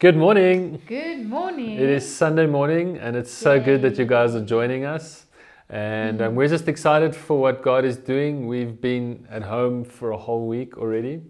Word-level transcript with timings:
Good 0.00 0.16
morning. 0.16 0.80
Good 0.86 1.26
morning. 1.26 1.70
It 1.72 1.88
is 1.88 2.08
Sunday 2.08 2.46
morning, 2.46 2.98
and 2.98 3.16
it's 3.16 3.32
so 3.32 3.58
good 3.58 3.82
that 3.82 3.98
you 3.98 4.04
guys 4.04 4.36
are 4.36 4.44
joining 4.44 4.84
us. 4.84 5.26
And 5.68 6.22
um, 6.22 6.36
we're 6.36 6.46
just 6.46 6.68
excited 6.68 7.16
for 7.16 7.40
what 7.40 7.62
God 7.62 7.84
is 7.84 7.96
doing. 7.96 8.46
We've 8.46 8.80
been 8.80 9.26
at 9.28 9.42
home 9.42 9.82
for 9.82 10.12
a 10.12 10.16
whole 10.16 10.46
week 10.46 10.78
already, 10.78 11.20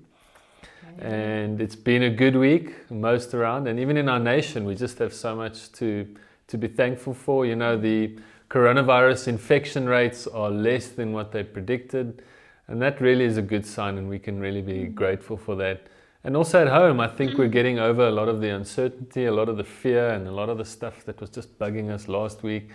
and 0.98 1.62
it's 1.62 1.76
been 1.76 2.02
a 2.02 2.10
good 2.10 2.36
week, 2.36 2.90
most 2.90 3.32
around. 3.32 3.68
And 3.68 3.80
even 3.80 3.96
in 3.96 4.06
our 4.06 4.20
nation, 4.20 4.66
we 4.66 4.74
just 4.74 4.98
have 4.98 5.14
so 5.14 5.34
much 5.34 5.72
to, 5.72 6.06
to 6.48 6.58
be 6.58 6.68
thankful 6.68 7.14
for. 7.14 7.46
You 7.46 7.56
know, 7.56 7.78
the 7.78 8.18
coronavirus 8.50 9.28
infection 9.28 9.88
rates 9.88 10.26
are 10.26 10.50
less 10.50 10.88
than 10.88 11.14
what 11.14 11.32
they 11.32 11.42
predicted, 11.42 12.22
and 12.66 12.82
that 12.82 13.00
really 13.00 13.24
is 13.24 13.38
a 13.38 13.42
good 13.42 13.64
sign, 13.64 13.96
and 13.96 14.10
we 14.10 14.18
can 14.18 14.38
really 14.38 14.60
be 14.60 14.84
grateful 14.84 15.38
for 15.38 15.56
that. 15.56 15.86
And 16.24 16.36
also 16.36 16.60
at 16.60 16.68
home, 16.68 16.98
I 16.98 17.06
think 17.06 17.38
we're 17.38 17.48
getting 17.48 17.78
over 17.78 18.08
a 18.08 18.10
lot 18.10 18.28
of 18.28 18.40
the 18.40 18.50
uncertainty, 18.50 19.26
a 19.26 19.32
lot 19.32 19.48
of 19.48 19.56
the 19.56 19.64
fear, 19.64 20.10
and 20.10 20.26
a 20.26 20.32
lot 20.32 20.48
of 20.48 20.58
the 20.58 20.64
stuff 20.64 21.04
that 21.04 21.20
was 21.20 21.30
just 21.30 21.58
bugging 21.58 21.90
us 21.90 22.08
last 22.08 22.42
week. 22.42 22.70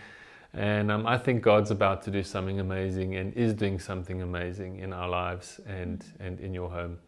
And 0.54 0.92
um, 0.92 1.06
I 1.06 1.18
think 1.18 1.42
God's 1.42 1.72
about 1.72 2.04
to 2.04 2.12
do 2.12 2.24
something 2.24 2.60
amazing 2.60 3.16
and 3.16 3.34
is 3.34 3.54
doing 3.54 3.80
something 3.80 4.22
amazing 4.22 4.80
in 4.80 4.94
our 4.94 5.10
lives 5.10 5.60
and, 5.68 6.06
and 6.20 6.40
in 6.40 6.54
your 6.54 6.70
home. 6.70 7.00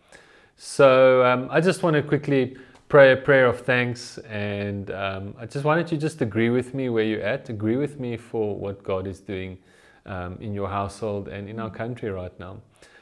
So 0.58 1.24
um, 1.24 1.48
I 1.52 1.62
just 1.62 1.84
want 1.84 1.96
to 1.96 2.02
quickly 2.02 2.58
pray 2.90 3.14
a 3.14 3.18
prayer 3.18 3.46
of 3.46 3.62
thanks. 3.62 4.18
And 4.30 4.92
um, 4.92 5.36
I 5.40 5.46
just 5.46 5.64
wanted 5.64 5.92
you 5.92 5.98
just 5.98 6.22
agree 6.22 6.50
with 6.50 6.74
me 6.74 6.90
where 6.90 7.04
you're 7.04 7.22
at, 7.22 7.50
agree 7.50 7.78
with 7.78 8.00
me 8.00 8.18
for 8.18 8.58
what 8.58 8.84
God 8.84 9.08
is 9.08 9.20
doing 9.20 9.58
um, 10.06 10.38
in 10.42 10.54
your 10.54 10.70
household 10.70 11.28
and 11.28 11.48
in 11.48 11.60
our 11.60 11.70
country 11.70 12.10
right 12.10 12.38
now. 12.40 12.62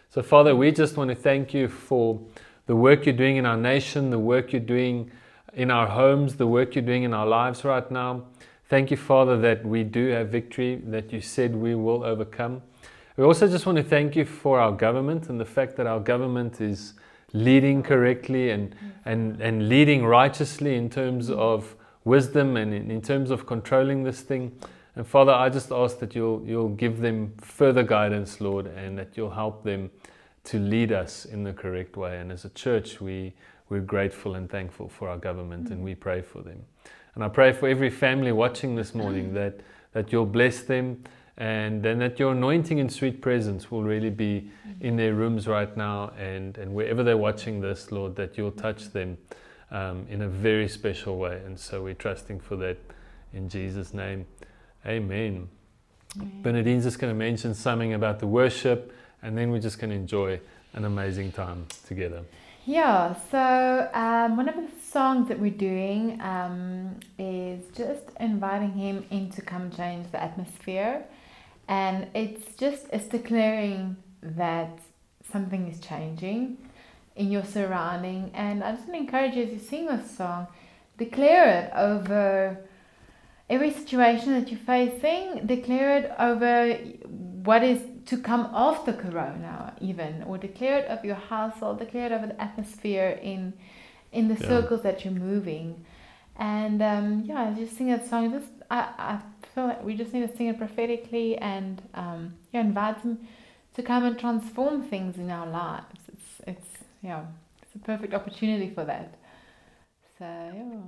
So, 0.10 0.22
Father, 0.22 0.56
we 0.56 0.72
just 0.72 0.98
want 0.98 1.10
to 1.10 1.16
thank 1.16 1.54
you 1.54 1.68
for 1.68 2.22
the 2.66 2.76
work 2.76 3.06
you're 3.06 3.16
doing 3.16 3.38
in 3.38 3.46
our 3.46 3.58
nation, 3.58 4.10
the 4.10 4.20
work 4.20 4.54
you're 4.54 4.62
doing 4.62 5.12
in 5.54 5.70
our 5.70 5.88
homes, 5.88 6.36
the 6.36 6.48
work 6.48 6.76
you're 6.76 6.86
doing 6.86 7.04
in 7.04 7.14
our 7.14 7.28
lives 7.28 7.64
right 7.64 7.90
now. 7.92 8.24
Thank 8.70 8.90
you, 8.92 8.98
Father, 8.98 9.40
that 9.42 9.66
we 9.66 9.84
do 9.84 10.08
have 10.10 10.30
victory, 10.30 10.82
that 10.86 11.14
you 11.14 11.22
said 11.22 11.56
we 11.56 11.76
will 11.76 12.04
overcome. 12.04 12.62
We 13.18 13.24
also 13.24 13.48
just 13.48 13.66
want 13.66 13.78
to 13.78 13.84
thank 13.84 14.16
you 14.16 14.26
for 14.26 14.60
our 14.60 14.72
government 14.72 15.30
and 15.30 15.40
the 15.40 15.46
fact 15.46 15.76
that 15.76 15.86
our 15.86 16.00
government 16.00 16.60
is 16.60 16.94
leading 17.34 17.84
correctly 17.84 18.50
and, 18.50 18.76
and, 19.06 19.40
and 19.42 19.70
leading 19.70 20.06
righteously 20.06 20.76
in 20.76 20.90
terms 20.90 21.30
of 21.30 21.76
wisdom 22.06 22.58
and 22.58 22.74
in, 22.74 22.90
in 22.90 23.02
terms 23.02 23.30
of 23.30 23.46
controlling 23.46 24.04
this 24.04 24.22
thing. 24.22 24.52
And 24.96 25.06
Father, 25.06 25.32
I 25.32 25.50
just 25.50 25.72
ask 25.72 26.00
that 26.00 26.16
you'll, 26.16 26.44
you'll 26.46 26.70
give 26.70 27.02
them 27.02 27.34
further 27.40 27.84
guidance, 27.84 28.40
Lord, 28.40 28.68
and 28.68 28.98
that 28.98 29.18
you'll 29.18 29.32
help 29.32 29.64
them 29.64 29.92
to 30.46 30.60
lead 30.60 30.92
us 30.92 31.26
in 31.26 31.44
the 31.44 31.54
correct 31.54 31.96
way. 31.96 32.20
And 32.20 32.32
as 32.32 32.46
a 32.46 32.50
church, 32.50 33.00
we, 33.00 33.34
we're 33.70 33.82
grateful 33.82 34.36
and 34.36 34.50
thankful 34.50 34.90
for 34.90 35.10
our 35.10 35.18
government 35.18 35.70
and 35.70 35.80
mm. 35.80 35.84
we 35.84 35.96
pray 35.96 36.22
for 36.22 36.42
them. 36.42 36.64
And 37.16 37.24
I 37.24 37.30
pray 37.30 37.54
for 37.54 37.68
every 37.68 37.90
family 37.90 38.32
watching 38.32 38.76
this 38.76 38.94
morning 38.94 39.32
mm. 39.32 39.34
that, 39.36 39.60
that 39.94 40.12
you'll 40.12 40.26
bless 40.26 40.64
them 40.64 41.04
and 41.38 41.82
then 41.82 42.00
that 42.00 42.20
your 42.20 42.34
anointing 42.34 42.80
and 42.80 42.92
sweet 42.92 43.22
presence 43.22 43.72
will 43.72 43.84
really 43.84 44.10
be 44.10 44.52
mm. 44.68 44.82
in 44.82 44.98
their 44.98 45.14
rooms 45.14 45.48
right 45.48 45.76
now 45.78 46.12
and, 46.18 46.58
and 46.58 46.74
wherever 46.74 47.04
they're 47.04 47.18
watching 47.18 47.62
this, 47.62 47.92
Lord, 47.92 48.16
that 48.18 48.38
you'll 48.38 48.52
touch 48.52 48.92
them 48.92 49.18
um, 49.72 50.06
in 50.10 50.22
a 50.22 50.28
very 50.28 50.68
special 50.68 51.18
way. 51.18 51.42
And 51.46 51.58
so 51.58 51.84
we're 51.84 51.94
trusting 51.94 52.40
for 52.40 52.56
that 52.58 52.78
in 53.34 53.50
Jesus' 53.50 53.94
name. 53.94 54.26
Amen. 54.86 55.48
Amen. 56.18 56.42
Bernadine's 56.44 56.84
just 56.84 57.00
going 57.00 57.12
to 57.12 57.18
mention 57.18 57.54
something 57.54 57.94
about 57.94 58.20
the 58.20 58.28
worship 58.28 58.94
and 59.24 59.38
then 59.38 59.50
we're 59.50 59.60
just 59.60 59.80
to 59.90 59.96
enjoy 59.96 60.40
an 60.74 60.86
amazing 60.86 61.32
time 61.32 61.66
together. 61.88 62.24
Yeah, 62.66 63.16
so 63.30 63.90
um, 63.94 64.38
one 64.38 64.48
of 64.48 64.56
the 64.56 64.70
songs 64.82 65.28
that 65.28 65.40
we're 65.40 65.52
doing 65.52 66.22
um, 66.22 67.00
is 67.18 67.66
just 67.76 68.04
inviting 68.20 68.72
him 68.72 69.06
in 69.10 69.30
to 69.32 69.42
come 69.42 69.70
change 69.70 70.12
the 70.12 70.22
atmosphere. 70.22 71.04
And 71.68 72.08
it's 72.14 72.56
just, 72.56 72.86
it's 72.94 73.08
declaring 73.08 73.98
that 74.22 74.80
something 75.30 75.68
is 75.68 75.80
changing 75.80 76.58
in 77.16 77.32
your 77.32 77.44
surrounding. 77.44 78.32
And 78.34 78.64
I 78.64 78.72
just 78.72 78.88
want 78.88 78.94
to 78.94 79.06
encourage 79.06 79.36
you 79.36 79.44
as 79.44 79.52
you 79.52 79.60
sing 79.60 79.88
this 79.88 80.16
song, 80.16 80.48
declare 80.98 81.64
it 81.64 81.72
over 81.76 82.58
every 83.50 83.72
situation 83.72 84.34
that 84.34 84.50
you're 84.50 84.60
facing, 84.60 85.46
declare 85.46 85.98
it 85.98 86.12
over 86.18 86.76
what 87.44 87.62
is 87.62 87.82
to 88.06 88.18
come 88.18 88.46
off 88.54 88.86
the 88.86 88.94
corona 88.94 89.74
even 89.80 90.24
or 90.24 90.38
declare 90.38 90.80
it 90.80 90.88
of 90.88 91.04
your 91.06 91.16
household 91.16 91.80
declare 91.80 92.08
it 92.08 92.12
over 92.12 92.28
the 92.28 92.42
atmosphere 92.42 93.20
in 93.22 93.54
in 94.12 94.28
the 94.28 94.36
yeah. 94.36 94.48
circles 94.48 94.82
that 94.84 95.04
you're 95.04 95.14
moving. 95.14 95.84
And 96.36 96.82
um, 96.82 97.24
yeah 97.26 97.54
just 97.58 97.78
sing 97.78 97.88
that 97.88 98.08
song. 98.08 98.32
Just 98.32 98.52
I, 98.70 98.80
I 98.98 99.20
feel 99.54 99.66
like 99.66 99.84
we 99.84 99.96
just 99.96 100.14
need 100.14 100.28
to 100.30 100.38
sing 100.38 100.48
it 100.48 100.58
prophetically 100.58 101.38
and 101.38 101.82
um, 101.94 102.34
yeah 102.52 102.62
invite 102.62 103.00
him 103.02 103.28
to 103.76 103.84
come 103.84 104.06
and 104.06 104.18
transform 104.18 104.84
things 104.84 105.18
in 105.18 105.30
our 105.30 105.48
lives. 105.48 106.00
It's 106.08 106.42
it's 106.48 106.84
yeah 107.02 107.24
it's 107.62 107.76
a 107.76 107.80
perfect 107.80 108.14
opportunity 108.14 108.70
for 108.70 108.86
that. 108.86 109.16
So 110.18 110.26
yeah. 110.26 110.80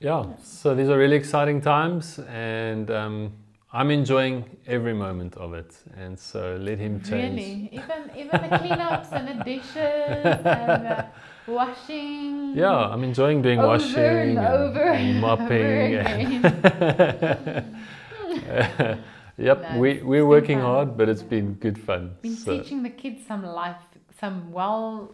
Yeah. 0.00 0.26
So 0.42 0.74
these 0.74 0.88
are 0.88 0.98
really 0.98 1.16
exciting 1.16 1.60
times 1.60 2.18
and 2.28 2.90
um, 2.90 3.32
I'm 3.74 3.90
enjoying 3.90 4.44
every 4.68 4.94
moment 4.94 5.36
of 5.36 5.52
it, 5.52 5.74
and 5.96 6.16
so 6.16 6.56
let 6.60 6.78
him 6.78 7.02
change. 7.02 7.40
Really, 7.40 7.70
even 7.72 8.10
even 8.16 8.42
the 8.42 8.48
cleanups 8.56 9.10
and 9.10 9.26
the 9.26 9.34
dishes 9.42 10.46
and 10.46 10.86
the 10.86 11.06
washing. 11.52 12.54
Yeah, 12.54 12.92
I'm 12.92 13.02
enjoying 13.02 13.42
doing 13.42 13.58
over 13.58 13.70
washing 13.70 14.38
and, 14.38 14.40
over 14.46 14.80
and 14.80 15.20
mopping. 15.20 15.96
And 15.96 16.44
yep, 19.36 19.62
no, 19.62 19.78
we 19.80 20.00
we're 20.04 20.26
working 20.26 20.58
fun. 20.58 20.66
hard, 20.66 20.96
but 20.96 21.08
it's 21.08 21.24
been 21.24 21.54
good 21.54 21.76
fun. 21.76 22.14
Been 22.22 22.36
so. 22.36 22.56
teaching 22.56 22.84
the 22.84 22.90
kids 22.90 23.26
some 23.26 23.44
life, 23.44 23.82
some 24.20 24.52
well, 24.52 25.10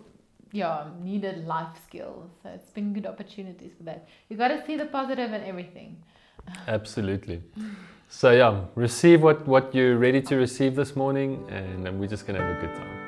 yeah, 0.53 0.89
needed 1.01 1.47
life 1.47 1.79
skills. 1.87 2.29
So 2.43 2.51
it's 2.51 2.69
been 2.73 2.93
good 2.93 3.07
opportunities 3.07 3.73
for 3.79 3.85
that. 3.85 4.07
You 4.29 4.37
got 4.37 4.49
to 4.49 4.63
see 4.67 4.77
the 4.77 4.85
positive 4.85 5.33
in 5.33 5.45
everything. 5.45 5.97
Absolutely. 6.69 7.43
So 8.13 8.33
yeah, 8.33 8.65
receive 8.75 9.23
what, 9.23 9.47
what 9.47 9.73
you're 9.73 9.97
ready 9.97 10.21
to 10.23 10.35
receive 10.35 10.75
this 10.75 10.97
morning 10.97 11.47
and 11.49 11.99
we're 11.99 12.09
just 12.09 12.27
gonna 12.27 12.41
have 12.41 12.59
a 12.59 12.61
good 12.61 12.75
time. 12.75 13.00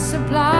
Surrounds 0.00 0.59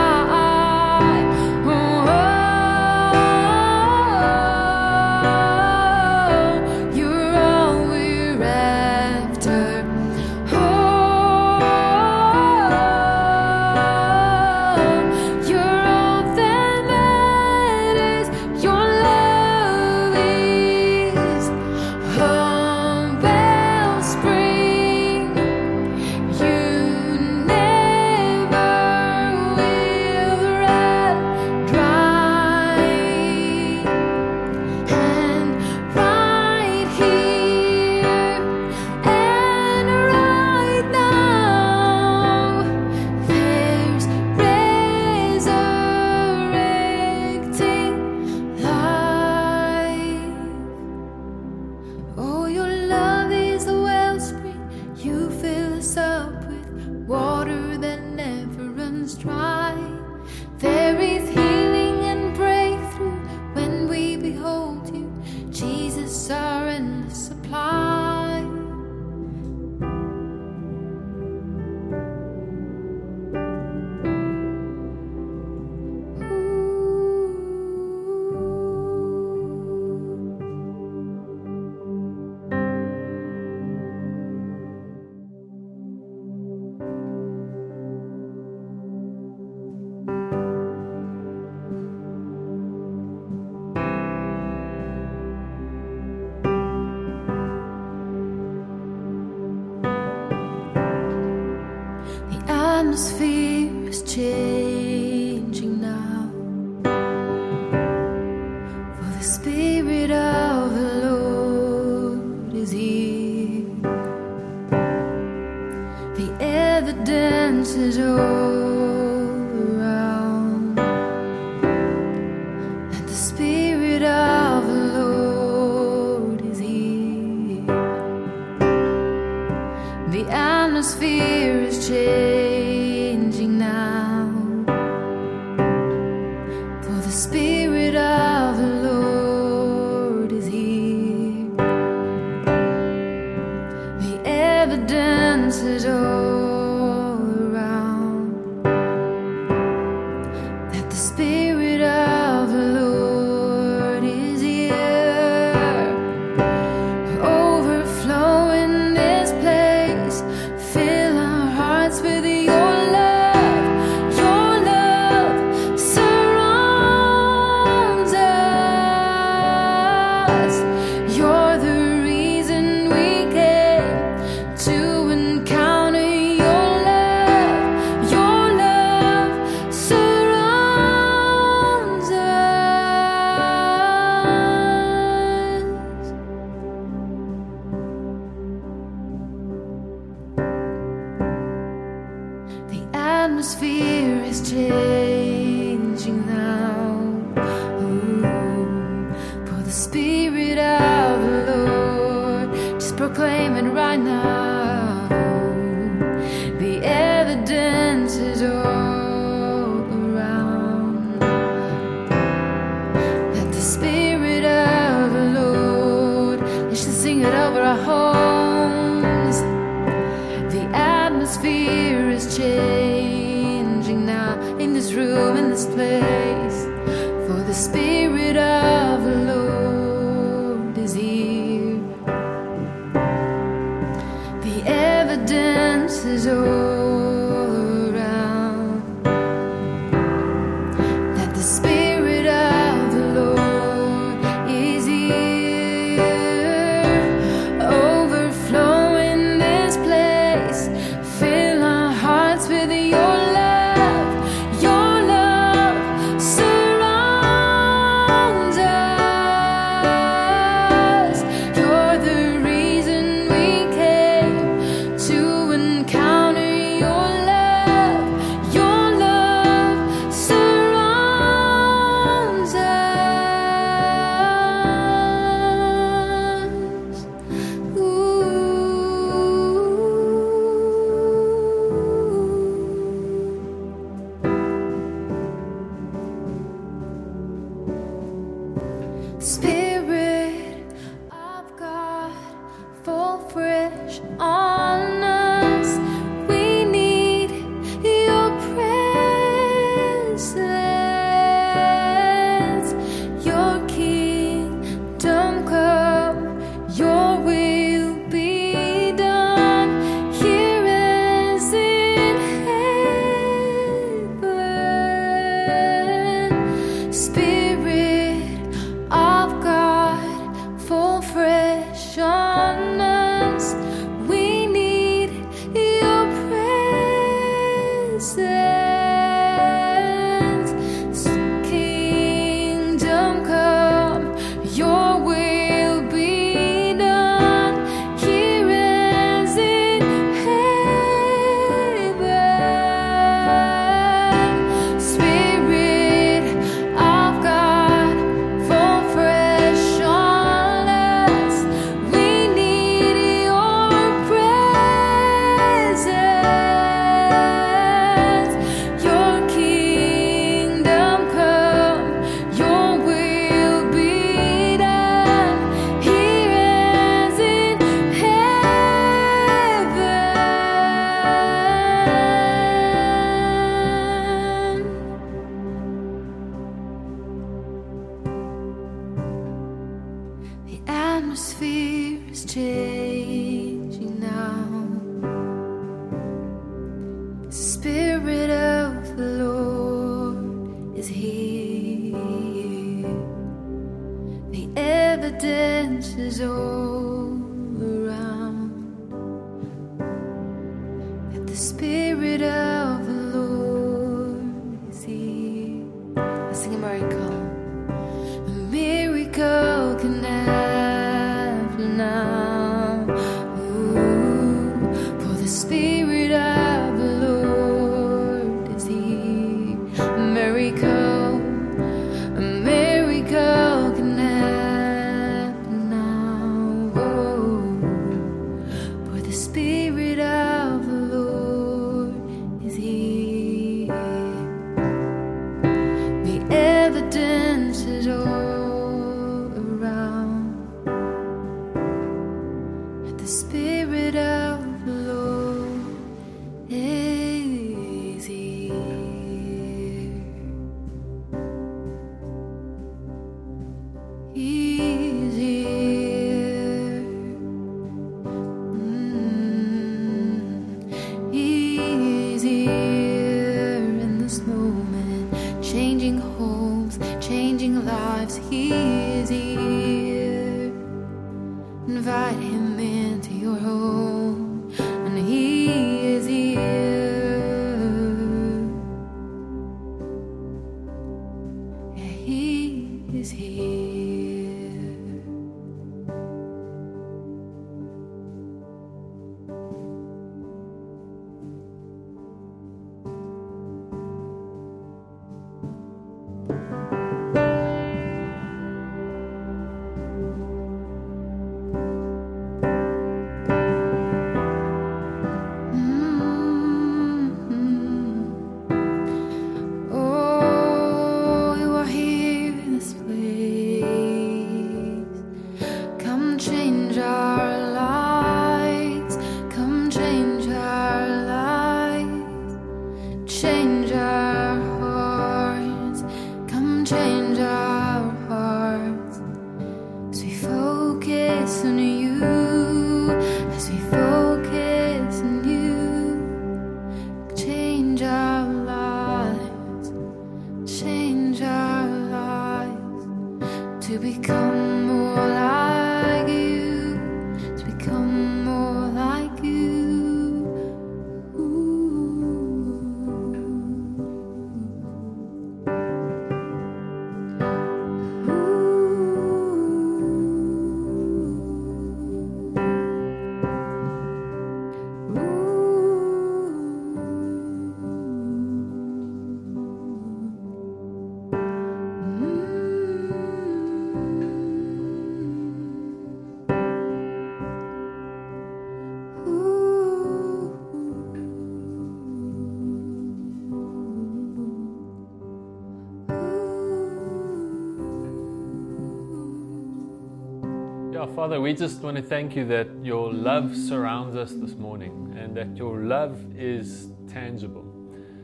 Father, 591.11 591.23
we 591.23 591.33
just 591.33 591.61
want 591.61 591.75
to 591.75 591.83
thank 591.83 592.15
you 592.15 592.23
that 592.27 592.47
your 592.63 592.93
love 592.93 593.35
surrounds 593.35 593.97
us 593.97 594.13
this 594.13 594.35
morning 594.35 594.95
and 594.97 595.13
that 595.17 595.35
your 595.35 595.65
love 595.65 595.99
is 596.17 596.69
tangible. 596.87 597.41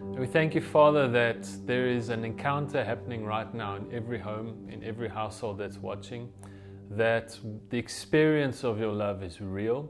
And 0.02 0.20
we 0.20 0.28
thank 0.28 0.54
you, 0.54 0.60
Father, 0.60 1.08
that 1.08 1.48
there 1.65 1.88
is 1.88 2.10
an 2.10 2.26
encounter 2.26 2.84
happening 2.84 3.24
right 3.24 3.54
now 3.54 3.78
in 3.78 3.88
every 3.93 4.20
home, 4.20 4.67
in 4.70 4.84
every 4.84 5.08
household 5.08 5.58
that's 5.58 5.78
watching, 5.78 6.30
that 6.89 7.39
the 7.70 7.78
experience 7.78 8.65
of 8.65 8.78
your 8.78 8.91
love 8.91 9.24
is 9.24 9.39
real 9.39 9.89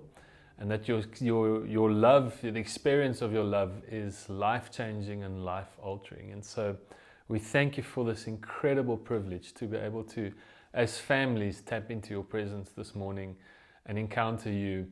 and 0.60 0.70
that 0.70 0.88
your, 0.88 1.02
your, 1.20 1.66
your 1.66 1.92
love, 1.92 2.40
the 2.44 2.50
experience 2.50 3.24
of 3.24 3.34
your 3.34 3.46
love 3.46 3.72
is 3.90 4.30
life 4.30 4.70
changing 4.70 5.24
and 5.24 5.44
life 5.44 5.80
altering. 5.82 6.34
And 6.34 6.46
so 6.46 6.78
we 7.30 7.40
thank 7.40 7.78
you 7.78 7.84
for 7.84 8.06
this 8.06 8.28
incredible 8.28 8.96
privilege 8.96 9.56
to 9.56 9.66
be 9.66 9.78
able 9.78 10.04
to 10.04 10.32
as 10.74 10.98
families 10.98 11.62
tap 11.62 11.90
into 11.92 12.12
your 12.12 12.24
presence 12.24 12.70
this 12.70 12.96
morning 12.96 13.36
and 13.86 13.98
encounter 13.98 14.52
you 14.52 14.88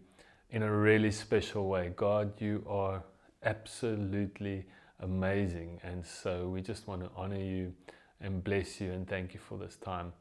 in 0.49 0.63
a 0.63 0.71
really 0.71 1.11
special 1.11 1.67
way. 1.67 1.91
God, 1.95 2.39
you 2.39 2.65
are 2.67 3.03
absolutely 3.43 4.65
amazing. 5.01 5.79
And 5.83 6.05
so 6.05 6.47
we 6.47 6.61
just 6.61 6.87
want 6.87 7.03
to 7.03 7.09
honor 7.15 7.41
you 7.41 7.73
and 8.21 8.43
bless 8.43 8.79
you 8.79 8.91
and 8.91 9.07
thank 9.07 9.33
you 9.33 9.39
for 9.39 9.57
this 9.57 9.75
time. 9.75 10.13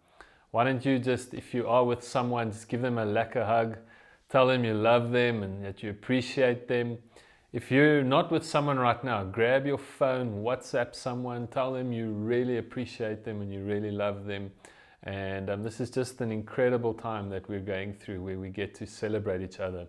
Why 0.50 0.64
don't 0.64 0.84
you 0.84 0.98
just, 0.98 1.34
if 1.34 1.54
you 1.54 1.66
are 1.66 1.84
with 1.84 2.02
someone, 2.02 2.52
just 2.52 2.68
give 2.68 2.82
them 2.82 2.98
a 2.98 3.06
lekker 3.06 3.44
hug, 3.44 3.76
tell 4.28 4.46
them 4.46 4.64
you 4.64 4.74
love 4.74 5.10
them 5.10 5.42
and 5.42 5.64
that 5.64 5.82
you 5.82 5.90
appreciate 5.90 6.68
them. 6.68 6.98
If 7.52 7.70
you're 7.70 8.02
not 8.02 8.32
with 8.32 8.44
someone 8.44 8.78
right 8.78 9.02
now, 9.04 9.22
grab 9.24 9.66
your 9.66 9.78
phone, 9.78 10.42
WhatsApp 10.42 10.94
someone, 10.94 11.46
tell 11.46 11.72
them 11.72 11.92
you 11.92 12.10
really 12.10 12.58
appreciate 12.58 13.24
them 13.24 13.40
and 13.40 13.52
you 13.52 13.62
really 13.62 13.92
love 13.92 14.26
them. 14.26 14.50
And 15.04 15.50
um, 15.50 15.62
this 15.62 15.80
is 15.80 15.90
just 15.90 16.20
an 16.22 16.32
incredible 16.32 16.94
time 16.94 17.28
that 17.28 17.48
we're 17.48 17.60
going 17.60 17.92
through 17.92 18.22
where 18.22 18.38
we 18.38 18.48
get 18.48 18.74
to 18.76 18.86
celebrate 18.86 19.42
each 19.42 19.60
other 19.60 19.86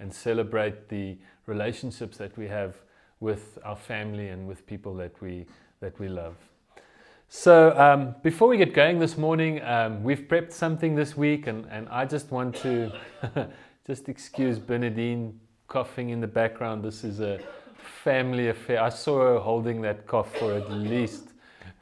and 0.00 0.12
celebrate 0.12 0.88
the 0.88 1.16
relationships 1.46 2.16
that 2.18 2.36
we 2.36 2.48
have 2.48 2.74
with 3.20 3.58
our 3.64 3.76
family 3.76 4.28
and 4.28 4.46
with 4.46 4.66
people 4.66 4.94
that 4.96 5.20
we, 5.22 5.46
that 5.80 5.98
we 6.00 6.08
love. 6.08 6.34
So, 7.28 7.76
um, 7.78 8.14
before 8.22 8.48
we 8.48 8.56
get 8.56 8.74
going 8.74 8.98
this 8.98 9.16
morning, 9.16 9.62
um, 9.62 10.02
we've 10.02 10.28
prepped 10.28 10.52
something 10.52 10.94
this 10.94 11.16
week, 11.16 11.48
and, 11.48 11.66
and 11.70 11.88
I 11.88 12.04
just 12.04 12.30
want 12.30 12.54
to 12.56 12.92
just 13.86 14.08
excuse 14.08 14.58
Bernadine 14.58 15.38
coughing 15.66 16.10
in 16.10 16.20
the 16.20 16.28
background. 16.28 16.84
This 16.84 17.02
is 17.02 17.20
a 17.20 17.40
family 18.04 18.48
affair. 18.48 18.82
I 18.82 18.90
saw 18.90 19.18
her 19.20 19.38
holding 19.38 19.80
that 19.82 20.06
cough 20.06 20.36
for 20.36 20.54
at 20.54 20.70
least 20.70 21.30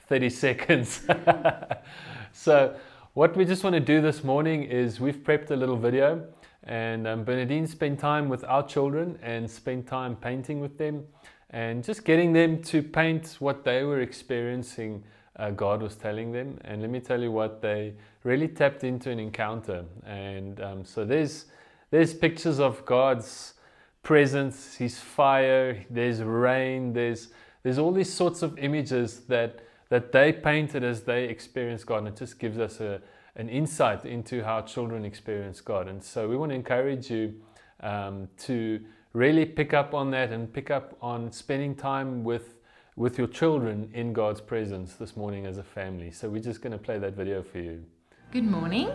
30 0.09 0.31
seconds. 0.31 1.03
so, 2.35 2.75
what 3.12 3.37
we 3.37 3.44
just 3.44 3.62
want 3.62 3.75
to 3.75 3.81
do 3.81 4.01
this 4.01 4.25
morning 4.25 4.64
is 4.64 4.99
we've 4.99 5.23
prepped 5.23 5.53
a 5.53 5.57
little 5.57 5.77
video, 5.77 6.27
And 6.64 7.07
um, 7.07 7.23
Bernadine 7.23 7.68
spent 7.68 8.01
time 8.01 8.29
with 8.29 8.42
our 8.44 8.66
children 8.66 9.20
and 9.23 9.49
spent 9.49 9.87
time 9.87 10.16
painting 10.16 10.59
with 10.61 10.77
them 10.77 11.05
and 11.51 11.85
just 11.85 12.05
getting 12.05 12.33
them 12.33 12.61
to 12.64 12.83
paint 12.83 13.37
what 13.38 13.64
they 13.64 13.85
were 13.85 14.01
experiencing 14.01 15.05
uh, 15.37 15.51
God 15.51 15.81
was 15.81 15.94
telling 15.94 16.33
them. 16.33 16.59
And 16.64 16.81
let 16.81 16.90
me 16.90 16.99
tell 16.99 17.20
you 17.20 17.31
what, 17.31 17.62
they 17.62 17.94
really 18.25 18.49
tapped 18.49 18.83
into 18.83 19.11
an 19.11 19.20
encounter. 19.20 19.85
And 20.05 20.61
um, 20.61 20.85
so 20.85 21.05
there's, 21.05 21.47
there's 21.92 22.12
pictures 22.12 22.59
of 22.59 22.85
God's 22.85 23.55
presence, 24.03 24.75
His 24.75 24.99
fire, 24.99 25.85
there's 25.88 26.20
rain, 26.20 26.92
there's, 26.92 27.29
there's 27.62 27.79
all 27.79 27.92
these 27.92 28.12
sorts 28.12 28.42
of 28.42 28.59
images 28.59 29.20
that, 29.29 29.61
that 29.94 30.11
they 30.11 30.33
painted 30.33 30.83
as 30.83 31.02
they 31.02 31.22
experienced 31.26 31.87
God. 31.87 31.98
And 31.98 32.09
it 32.09 32.16
just 32.16 32.40
gives 32.40 32.59
us 32.59 32.80
a, 32.80 33.00
an 33.37 33.48
insight 33.48 34.04
into 34.04 34.42
how 34.42 34.62
children 34.62 35.04
experience 35.04 35.61
God. 35.61 35.87
And 35.87 36.02
so 36.02 36.28
we 36.28 36.37
want 36.37 36.50
to 36.50 36.57
encourage 36.57 37.09
you 37.12 37.35
um, 37.78 38.28
to 38.38 38.80
really 39.12 39.44
pick 39.44 39.72
up 39.72 39.94
on 39.94 40.11
that 40.11 40.33
and 40.33 40.52
pick 40.52 40.68
up 40.68 40.96
on 41.00 41.30
spending 41.30 41.76
time 41.76 42.24
with 42.24 42.57
with 42.96 43.18
your 43.18 43.28
children 43.28 43.88
in 43.94 44.12
God's 44.12 44.40
presence 44.40 44.94
this 44.94 45.16
morning 45.16 45.46
as 45.46 45.59
a 45.59 45.62
family. 45.62 46.11
So 46.11 46.28
we're 46.28 46.42
just 46.42 46.61
going 46.61 46.72
to 46.72 46.78
play 46.78 46.98
that 46.98 47.14
video 47.14 47.42
for 47.42 47.59
you. 47.59 47.85
Good 48.33 48.44
morning. 48.44 48.90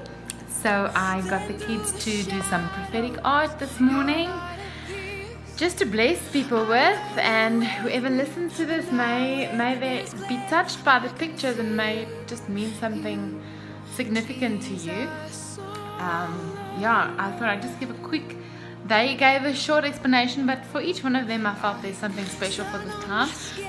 So 0.49 0.91
I 0.95 1.21
got 1.29 1.47
the 1.47 1.65
kids 1.65 1.91
to 2.03 2.23
do 2.23 2.41
some 2.43 2.67
prophetic 2.69 3.17
art 3.23 3.57
this 3.57 3.79
morning 3.79 4.29
just 5.60 5.78
to 5.78 5.86
bless 5.86 6.17
people 6.32 6.65
with 6.65 6.98
and 7.17 7.65
whoever 7.65 8.10
listens 8.10 8.56
to 8.56 8.65
this 8.65 8.89
may 8.93 9.52
may 9.58 9.76
they 9.76 10.06
be 10.30 10.38
touched 10.50 10.84
by 10.86 10.98
the 11.00 11.10
pictures 11.15 11.60
and 11.60 11.76
may 11.76 12.08
just 12.28 12.48
mean 12.48 12.74
something 12.76 13.41
significant 13.93 14.62
to 14.62 14.74
you. 14.74 15.00
Um, 16.00 16.34
yeah, 16.80 17.13
I 17.17 17.32
thought 17.34 17.50
I'd 17.50 17.62
just 17.62 17.78
give 17.78 17.89
a 17.89 18.00
quick 18.12 18.38
they 18.86 19.15
gave 19.15 19.43
a 19.43 19.54
short 19.54 19.84
explanation, 19.84 20.48
but 20.48 20.65
for 20.65 20.82
each 20.82 21.04
one 21.04 21.15
of 21.15 21.28
them, 21.28 21.45
I 21.45 21.54
felt 21.54 21.82
there's 21.84 21.98
something 21.98 22.26
special 22.26 22.65
for 22.65 22.80
this 22.80 22.95
time. 23.04 23.28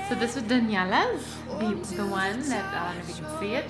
So 0.09 0.15
this 0.15 0.33
was 0.33 0.45
Daniela's, 0.45 1.23
the, 1.59 1.95
the 1.97 2.07
one 2.07 2.41
that 2.49 2.65
I 2.73 2.95
don't 2.95 2.95
know 2.95 3.03
if 3.03 3.19
you 3.19 3.25
can 3.25 3.39
see 3.39 3.53
it, 3.61 3.65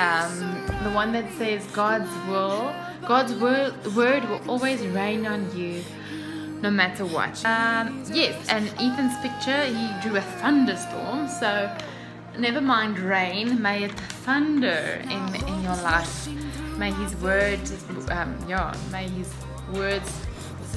um, 0.00 0.82
the 0.82 0.90
one 0.90 1.12
that 1.12 1.30
says 1.34 1.64
God's 1.68 2.10
will, 2.26 2.74
God's 3.06 3.34
word, 3.34 3.72
word 3.94 4.24
will 4.28 4.40
always 4.50 4.80
rain 4.86 5.26
on 5.26 5.56
you, 5.56 5.84
no 6.64 6.70
matter 6.70 7.04
what. 7.04 7.44
Um, 7.44 8.02
yes, 8.10 8.34
and 8.48 8.66
Ethan's 8.80 9.16
picture, 9.20 9.64
he 9.66 9.86
drew 10.00 10.16
a 10.16 10.22
thunderstorm. 10.40 11.28
So 11.28 11.70
never 12.38 12.62
mind 12.62 12.98
rain, 12.98 13.60
may 13.60 13.84
it 13.84 13.92
thunder 14.24 15.02
in 15.14 15.24
in 15.50 15.56
your 15.62 15.78
life. 15.92 16.26
May 16.78 16.90
His 17.02 17.14
word, 17.16 17.60
um, 18.10 18.30
yeah, 18.48 18.74
may 18.90 19.06
His 19.08 19.30
words 19.74 20.10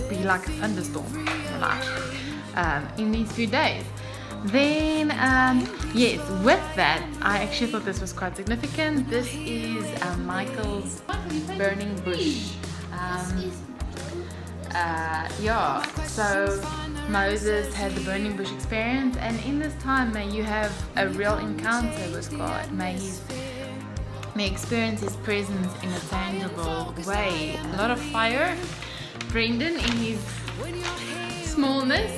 be 0.10 0.18
like 0.32 0.46
a 0.48 0.52
thunderstorm 0.60 1.12
in 1.16 1.44
your 1.50 1.60
life 1.70 1.88
um, 2.56 2.82
in 2.98 3.12
these 3.12 3.32
few 3.32 3.48
days. 3.48 3.86
Then, 4.58 5.06
um, 5.32 5.58
yes, 5.96 6.20
with 6.44 6.66
that, 6.76 7.02
I 7.22 7.40
actually 7.44 7.72
thought 7.72 7.86
this 7.86 8.02
was 8.02 8.14
quite 8.14 8.36
significant. 8.36 9.10
This 9.10 9.34
is 9.34 9.86
uh, 10.04 10.18
Michael's 10.18 11.02
burning 11.58 11.96
bush. 12.06 12.54
Um, 12.92 13.67
uh, 14.78 15.30
yeah, 15.42 15.82
so 16.06 16.62
Moses 17.10 17.74
had 17.74 17.94
the 17.96 18.02
burning 18.02 18.38
bush 18.38 18.52
experience, 18.52 19.18
and 19.18 19.40
in 19.46 19.60
this 19.60 19.74
time, 19.82 20.12
may 20.14 20.30
you 20.30 20.44
have 20.44 20.72
a 20.96 21.08
real 21.10 21.38
encounter 21.38 22.08
with 22.14 22.30
God. 22.38 22.72
May 22.72 22.94
He 22.94 23.12
may 24.36 24.48
experience 24.48 25.02
His 25.02 25.16
presence 25.18 25.74
in 25.84 25.90
a 25.92 26.00
tangible 26.10 26.94
way. 27.06 27.60
A 27.74 27.78
lot 27.78 27.92
of 27.92 28.00
fire 28.00 28.56
Brendan 29.32 29.76
in 29.76 29.98
his 29.98 30.20
smallness 31.44 32.12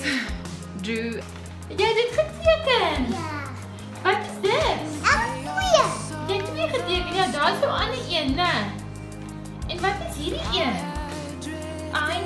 drew. 0.81 1.19
Het 1.67 1.77
dit 1.77 2.09
geteken. 2.11 3.09
Ja. 3.09 3.41
Wat 4.03 4.17
is 4.21 4.41
dit? 4.41 4.79
Ek 5.03 5.21
twee. 5.43 5.87
Jy 6.27 6.35
het 6.35 6.45
twee 6.45 6.67
geteken. 6.67 7.15
Ja, 7.15 7.27
daar's 7.31 7.59
so 7.61 7.67
'n 7.67 7.81
ander 7.81 7.99
een, 8.09 8.35
né? 8.35 8.53
En 9.67 9.81
wat 9.81 9.95
is 10.09 10.15
hierdie 10.17 10.61
een? 10.61 10.88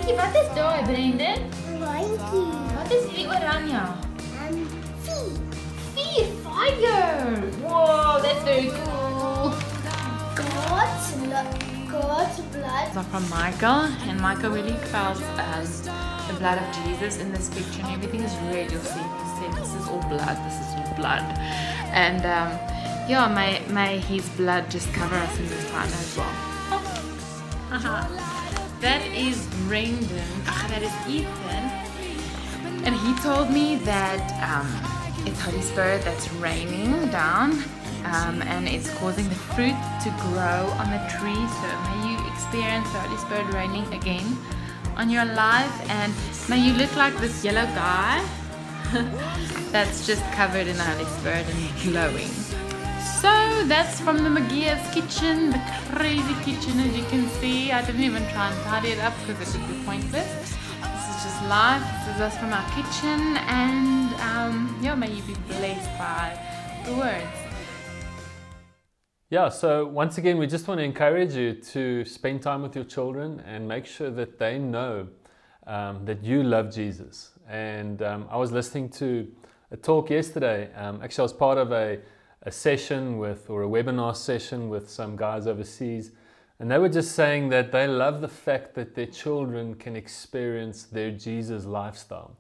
Aantjie, 0.04 0.20
wat 0.20 0.36
is 0.36 0.52
daai, 0.56 0.84
Brendan? 0.84 1.39
Randjie. 1.80 2.52
Wat 2.76 2.92
is 2.92 3.04
hierdie 3.08 3.28
oranje? 3.28 3.82
En 4.44 4.68
vier. 5.04 5.32
Vier 5.96 6.28
fire. 6.44 7.39
Wow, 7.62 8.20
that's 8.22 8.44
very 8.44 8.72
cool. 8.84 9.54
God's 10.36 11.13
God's 11.92 12.39
blood. 12.52 12.98
are 12.98 13.04
from 13.04 13.30
Michael, 13.30 13.88
and 14.10 14.20
Michael 14.20 14.52
really 14.52 14.76
felt 14.92 15.22
um, 15.39 15.66
the 16.28 16.34
blood 16.38 16.58
of 16.58 16.68
Jesus 16.84 17.18
in 17.18 17.32
this 17.32 17.50
picture, 17.50 17.82
and 17.84 17.92
everything 17.96 18.24
is 18.24 18.36
red. 18.52 18.72
You'll 18.72 18.84
see, 18.84 19.00
he 19.00 19.06
said, 19.39 19.54
"This 19.56 19.74
is 19.74 19.88
all 19.88 20.02
blood. 20.10 20.38
This 20.44 20.60
is 20.60 20.76
all 20.76 20.94
blood," 20.98 21.24
and 21.96 22.26
um, 22.26 22.52
yeah, 23.08 23.28
may 23.32 23.62
may 23.72 24.00
His 24.00 24.28
blood 24.36 24.70
just 24.70 24.92
cover 24.92 25.16
us 25.16 25.38
in 25.39 25.48
this 25.48 25.72
time 25.72 25.88
as 25.88 26.18
well. 26.18 26.36
That 28.84 29.06
is 29.15 29.48
Brendan. 29.63 30.28
Ah, 30.46 30.67
that 30.67 30.84
is 30.84 30.91
Ethan, 31.08 31.63
and 32.84 32.93
he 32.93 33.15
told 33.24 33.50
me 33.50 33.78
that 33.88 34.19
um, 34.43 34.67
it's 35.26 35.39
Holy 35.39 35.62
Spirit 35.62 36.04
that's 36.04 36.30
raining 36.34 36.91
down 37.08 37.63
um, 38.04 38.41
and 38.43 38.67
it's 38.67 38.93
causing 39.00 39.24
the 39.30 39.39
fruit 39.56 39.80
to 40.04 40.10
grow 40.28 40.67
on 40.84 40.91
the 40.91 41.00
tree. 41.15 41.43
So 41.63 41.67
may 41.88 42.12
you 42.12 42.19
experience 42.36 42.91
the 42.91 43.00
Holy 43.00 43.17
Spirit 43.24 43.54
raining 43.54 43.88
again 43.93 44.38
on 44.98 45.10
your 45.10 45.26
life, 45.32 45.89
and 45.89 46.12
may 46.50 46.60
you 46.60 46.74
look 46.74 46.93
like 46.98 47.15
this 47.24 47.41
yellow 47.41 47.65
guy 47.80 48.19
that's 49.72 50.06
just 50.06 50.24
covered 50.34 50.67
in 50.67 50.76
the 50.76 50.84
Holy 50.84 51.06
Spirit 51.06 51.48
and 51.48 51.84
glowing. 51.84 52.53
So 53.24 53.64
that's 53.68 54.02
from 54.02 54.18
the 54.22 54.30
Magia's 54.30 54.86
kitchen, 54.94 55.52
the 55.52 55.62
crazy 55.92 56.34
kitchen 56.44 56.78
as 56.82 56.98
you 56.98 57.06
can 57.06 57.26
see. 57.40 57.72
I 57.72 57.82
didn't 57.86 58.02
even 58.02 58.22
try 58.34 58.52
and 58.52 58.64
tidy 58.64 58.90
it 58.90 59.00
up 59.00 59.14
because 59.26 59.56
it 59.56 59.62
would 59.62 59.70
be 59.70 59.82
pointless. 59.86 60.28
This 60.34 61.08
is 61.08 61.24
just 61.24 61.42
life, 61.48 61.82
This 62.06 62.16
is 62.16 62.22
us 62.22 62.38
from 62.38 62.52
our 62.52 62.70
kitchen, 62.72 63.38
and 63.48 64.14
um, 64.16 64.78
yeah, 64.82 64.94
may 64.96 65.10
you 65.10 65.24
be 65.24 65.36
blessed 65.48 65.98
by 65.98 66.38
the 66.86 66.96
words. 66.96 67.26
Yeah, 69.30 69.48
so 69.48 69.86
once 69.88 70.18
again, 70.18 70.38
we 70.38 70.46
just 70.46 70.68
want 70.68 70.80
to 70.80 70.84
encourage 70.84 71.34
you 71.34 71.54
to 71.54 72.04
spend 72.04 72.42
time 72.42 72.62
with 72.62 72.76
your 72.76 72.84
children 72.84 73.42
and 73.48 73.66
make 73.66 73.86
sure 73.86 74.12
that 74.12 74.38
they 74.38 74.60
know 74.60 75.08
um, 75.66 76.04
that 76.04 76.26
you 76.26 76.44
love 76.44 76.76
Jesus. 76.76 77.32
And 77.48 78.02
um, 78.02 78.28
I 78.30 78.36
was 78.36 78.52
listening 78.52 78.90
to 79.00 79.32
a 79.72 79.78
talk 79.78 80.10
yesterday. 80.10 80.74
Um, 80.74 81.00
actually, 81.02 81.22
I 81.22 81.24
was 81.24 81.34
part 81.34 81.58
of 81.58 81.72
a, 81.72 82.00
a 82.43 82.51
session 82.51 83.17
with, 83.17 83.49
or 83.49 83.63
a 83.63 83.67
webinar 83.67 84.15
session 84.15 84.69
with 84.69 84.89
some 84.89 85.15
guys 85.15 85.47
overseas. 85.47 86.12
And 86.60 86.69
they 86.69 86.77
were 86.77 86.89
just 86.89 87.13
saying 87.13 87.49
that 87.49 87.71
they 87.71 87.88
love 87.88 88.21
the 88.21 88.27
fact 88.27 88.75
that 88.75 88.95
their 88.95 89.08
children 89.08 89.75
can 89.75 89.95
experience 89.95 90.84
their 90.84 91.12
Jesus 91.12 91.65
lifestyle. 91.65 92.38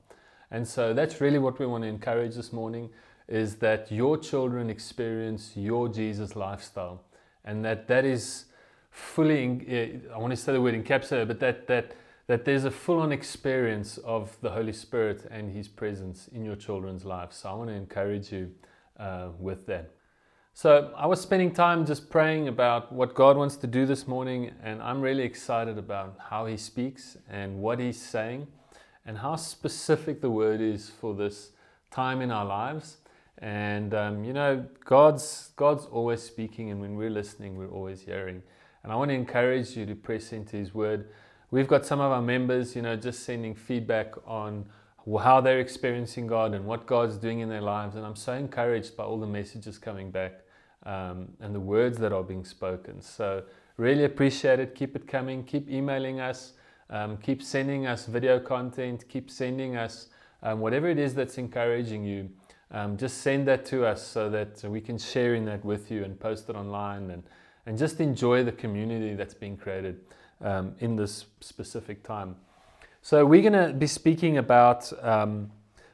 And 0.51 0.67
so 0.67 0.93
that's 0.93 1.19
really 1.19 1.39
what 1.39 1.57
we 1.57 1.65
want 1.65 1.83
to 1.83 1.87
encourage 1.87 2.35
this 2.35 2.53
morning 2.53 2.89
is 3.27 3.55
that 3.55 3.91
your 3.91 4.17
children 4.17 4.69
experience 4.69 5.53
your 5.55 5.87
Jesus 5.89 6.35
lifestyle, 6.35 7.01
and 7.45 7.63
that 7.65 7.87
that 7.87 8.05
is 8.05 8.45
fully. 8.91 9.61
Eh, 9.67 10.13
I 10.13 10.17
want 10.17 10.31
to 10.31 10.37
say 10.37 10.53
the 10.53 10.61
word 10.61 10.75
encapsulated, 10.75 11.27
but 11.27 11.39
that 11.39 11.67
that 11.67 11.95
that 12.27 12.45
there's 12.45 12.65
a 12.65 12.71
full-on 12.71 13.11
experience 13.11 13.97
of 13.99 14.37
the 14.41 14.51
Holy 14.51 14.73
Spirit 14.73 15.25
and 15.31 15.51
His 15.51 15.67
presence 15.67 16.29
in 16.29 16.45
your 16.45 16.55
children's 16.55 17.03
lives. 17.03 17.37
So 17.37 17.49
I 17.49 17.53
want 17.53 17.69
to 17.69 17.75
encourage 17.75 18.31
you 18.31 18.51
uh, 18.99 19.29
with 19.39 19.65
that. 19.67 19.91
So 20.55 20.93
I 20.95 21.07
was 21.07 21.19
spending 21.19 21.51
time 21.51 21.83
just 21.83 22.11
praying 22.11 22.47
about 22.47 22.91
what 22.91 23.15
God 23.15 23.37
wants 23.37 23.55
to 23.57 23.67
do 23.67 23.87
this 23.87 24.07
morning, 24.07 24.51
and 24.61 24.83
I'm 24.83 25.01
really 25.01 25.23
excited 25.23 25.79
about 25.79 26.15
how 26.29 26.45
He 26.45 26.57
speaks 26.57 27.17
and 27.27 27.59
what 27.59 27.79
He's 27.79 27.99
saying, 27.99 28.45
and 29.03 29.17
how 29.17 29.35
specific 29.35 30.21
the 30.21 30.29
word 30.29 30.61
is 30.61 30.91
for 30.91 31.15
this 31.15 31.51
time 31.89 32.21
in 32.21 32.29
our 32.31 32.45
lives. 32.45 32.97
And 33.39 33.95
um, 33.95 34.23
you 34.23 34.31
know, 34.31 34.65
God's 34.85 35.49
God's 35.55 35.85
always 35.85 36.21
speaking, 36.21 36.69
and 36.69 36.79
when 36.79 36.97
we're 36.97 37.09
listening, 37.09 37.57
we're 37.57 37.71
always 37.71 38.01
hearing. 38.01 38.43
And 38.83 38.91
I 38.91 38.95
want 38.95 39.09
to 39.09 39.15
encourage 39.15 39.75
you 39.75 39.87
to 39.87 39.95
press 39.95 40.33
into 40.33 40.55
His 40.55 40.73
Word. 40.73 41.09
We've 41.49 41.67
got 41.67 41.83
some 41.83 41.99
of 41.99 42.11
our 42.11 42.21
members, 42.21 42.75
you 42.75 42.83
know, 42.83 42.95
just 42.95 43.23
sending 43.23 43.55
feedback 43.55 44.13
on 44.27 44.65
how 45.21 45.41
they're 45.41 45.59
experiencing 45.59 46.27
God 46.27 46.53
and 46.53 46.65
what 46.65 46.85
God's 46.85 47.17
doing 47.17 47.39
in 47.39 47.49
their 47.49 47.61
lives. 47.61 47.95
And 47.95 48.05
I'm 48.05 48.15
so 48.15 48.33
encouraged 48.33 48.95
by 48.95 49.03
all 49.03 49.19
the 49.19 49.27
messages 49.27 49.77
coming 49.77 50.11
back 50.11 50.41
um, 50.85 51.29
and 51.39 51.53
the 51.53 51.59
words 51.59 51.97
that 51.99 52.13
are 52.13 52.23
being 52.23 52.45
spoken. 52.45 53.01
So 53.01 53.43
really 53.77 54.05
appreciate 54.05 54.59
it. 54.59 54.75
Keep 54.75 54.95
it 54.95 55.07
coming. 55.07 55.43
Keep 55.43 55.69
emailing 55.69 56.19
us. 56.19 56.53
Um, 56.89 57.17
keep 57.17 57.41
sending 57.43 57.87
us 57.87 58.05
video 58.05 58.39
content. 58.39 59.07
Keep 59.09 59.29
sending 59.29 59.75
us 59.75 60.07
um, 60.41 60.59
whatever 60.59 60.89
it 60.89 60.99
is 60.99 61.13
that's 61.15 61.37
encouraging 61.37 62.03
you 62.03 62.29
um, 62.71 62.97
just 62.97 63.19
send 63.19 63.47
that 63.47 63.65
to 63.65 63.85
us 63.85 64.05
so 64.05 64.29
that 64.31 64.63
we 64.63 64.81
can 64.81 64.97
share 64.97 65.35
in 65.35 65.45
that 65.45 65.63
with 65.63 65.91
you 65.91 66.03
and 66.03 66.19
post 66.19 66.49
it 66.49 66.55
online 66.55 67.11
and, 67.11 67.23
and 67.67 67.77
just 67.77 67.99
enjoy 68.01 68.43
the 68.43 68.51
community 68.51 69.13
that's 69.13 69.35
being 69.35 69.55
created. 69.55 70.01
um, 70.43 70.75
in 70.79 70.95
this 70.95 71.25
specific 71.39 72.03
time. 72.03 72.35
So, 73.05 73.25
we're 73.25 73.41
going 73.41 73.67
to 73.67 73.73
be 73.73 73.85
speaking 73.85 74.37
about 74.37 74.89
um, 75.03 75.51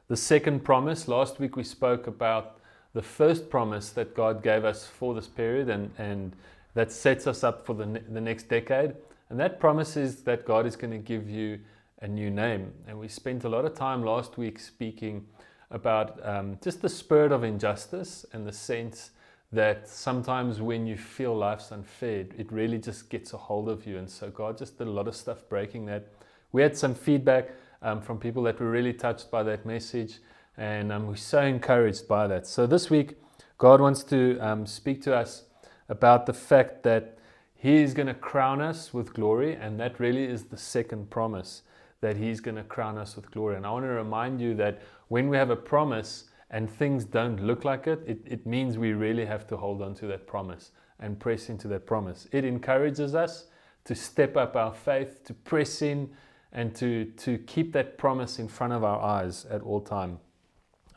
the 0.10 0.16
second 0.16 0.64
promise. 0.64 1.08
Last 1.08 1.40
week 1.40 1.56
we 1.56 1.64
spoke 1.64 2.06
about 2.06 2.60
the 2.94 3.02
first 3.02 3.50
promise 3.50 3.90
that 3.94 4.16
God 4.16 4.44
gave 4.44 4.64
us 4.64 4.86
for 4.86 5.16
this 5.16 5.26
period 5.26 5.70
and, 5.70 5.90
and 5.98 6.36
that 6.76 6.92
sets 6.92 7.26
us 7.26 7.44
up 7.44 7.66
for 7.66 7.74
the, 7.74 7.88
ne- 7.88 8.04
the 8.12 8.22
next 8.22 8.48
decade. 8.48 8.94
And 9.32 9.40
that 9.40 9.60
promise 9.60 9.98
is 9.98 10.18
that 10.26 10.46
God 10.46 10.68
is 10.68 10.76
going 10.76 10.92
to 10.92 11.00
give 11.00 11.28
you 11.28 11.58
a 12.04 12.08
new 12.08 12.30
name. 12.30 12.72
And 12.88 13.00
we 13.00 13.08
spent 13.08 13.44
a 13.44 13.50
lot 13.50 13.66
of 13.66 13.74
time 13.74 14.04
last 14.04 14.38
week 14.38 14.60
speaking 14.60 15.26
about 15.72 16.24
um, 16.24 16.60
just 16.62 16.84
the 16.84 16.90
spirit 16.90 17.32
of 17.32 17.44
injustice 17.44 18.24
and 18.34 18.46
the 18.46 18.54
sense 18.54 19.10
that 19.52 19.90
sometimes 19.90 20.62
when 20.62 20.86
you 20.86 20.96
feel 20.96 21.36
life's 21.36 21.72
unfair, 21.72 22.28
it 22.38 22.52
really 22.52 22.78
just 22.78 23.10
gets 23.10 23.34
a 23.34 23.38
hold 23.38 23.68
of 23.68 23.88
you. 23.88 23.98
And 23.98 24.08
so 24.08 24.30
God 24.30 24.60
just 24.60 24.78
did 24.78 24.86
a 24.86 24.92
lot 24.92 25.08
of 25.08 25.16
stuff 25.16 25.50
breaking 25.50 25.88
that. 25.88 26.08
We 26.52 26.62
had 26.62 26.76
some 26.76 26.96
feedback 26.96 27.50
um, 27.82 28.02
from 28.02 28.20
people 28.20 28.44
that 28.44 28.60
were 28.60 28.70
really 28.70 28.94
touched 28.94 29.30
by 29.30 29.44
that 29.44 29.66
message, 29.66 30.20
and 30.58 30.92
um, 30.92 31.08
we're 31.08 31.16
so 31.16 31.42
encouraged 31.42 32.08
by 32.08 32.28
that. 32.28 32.48
So 32.48 32.66
this 32.66 32.90
week, 32.90 33.18
God 33.58 33.80
wants 33.80 34.04
to 34.06 34.40
um, 34.40 34.66
speak 34.66 35.02
to 35.04 35.16
us 35.16 35.44
about 35.90 36.26
the 36.26 36.34
fact 36.34 36.84
that 36.84 37.20
He 37.56 37.76
is 37.84 37.94
going 37.94 38.08
to 38.08 38.14
crown 38.14 38.62
us 38.62 38.94
with 38.94 39.14
glory, 39.14 39.54
and 39.54 39.80
that 39.80 40.00
really 40.00 40.24
is 40.24 40.46
the 40.46 40.58
second 40.58 41.10
promise 41.10 41.62
that 42.02 42.18
He's 42.18 42.40
going 42.40 42.56
to 42.56 42.64
crown 42.64 42.98
us 42.98 43.16
with 43.16 43.30
glory. 43.30 43.56
And 43.56 43.66
I 43.66 43.72
want 43.72 43.86
to 43.86 43.90
remind 43.90 44.42
you 44.42 44.56
that 44.56 44.82
when 45.10 45.30
we 45.30 45.38
have 45.38 45.52
a 45.52 45.56
promise 45.56 46.26
and 46.50 46.70
things 46.70 47.06
don't 47.06 47.46
look 47.46 47.64
like 47.64 47.86
it, 47.86 48.02
it, 48.08 48.22
it 48.26 48.46
means 48.48 48.78
we 48.78 48.94
really 48.94 49.26
have 49.26 49.46
to 49.48 49.58
hold 49.58 49.82
on 49.82 49.94
to 49.96 50.08
that 50.08 50.26
promise 50.26 50.72
and 51.00 51.20
press 51.20 51.50
into 51.50 51.68
that 51.68 51.86
promise. 51.86 52.28
It 52.32 52.44
encourages 52.44 53.14
us 53.14 53.46
to 53.86 53.96
step 53.96 54.36
up 54.36 54.56
our 54.56 54.74
faith, 54.74 55.24
to 55.26 55.34
press 55.34 55.82
in, 55.82 56.10
and 56.52 56.76
to, 56.76 57.06
to 57.06 57.38
keep 57.40 57.74
that 57.74 57.98
promise 57.98 58.40
in 58.40 58.48
front 58.48 58.74
of 58.74 58.84
our 58.84 59.00
eyes 59.02 59.46
at 59.46 59.62
all 59.62 59.82
time. 59.82 60.20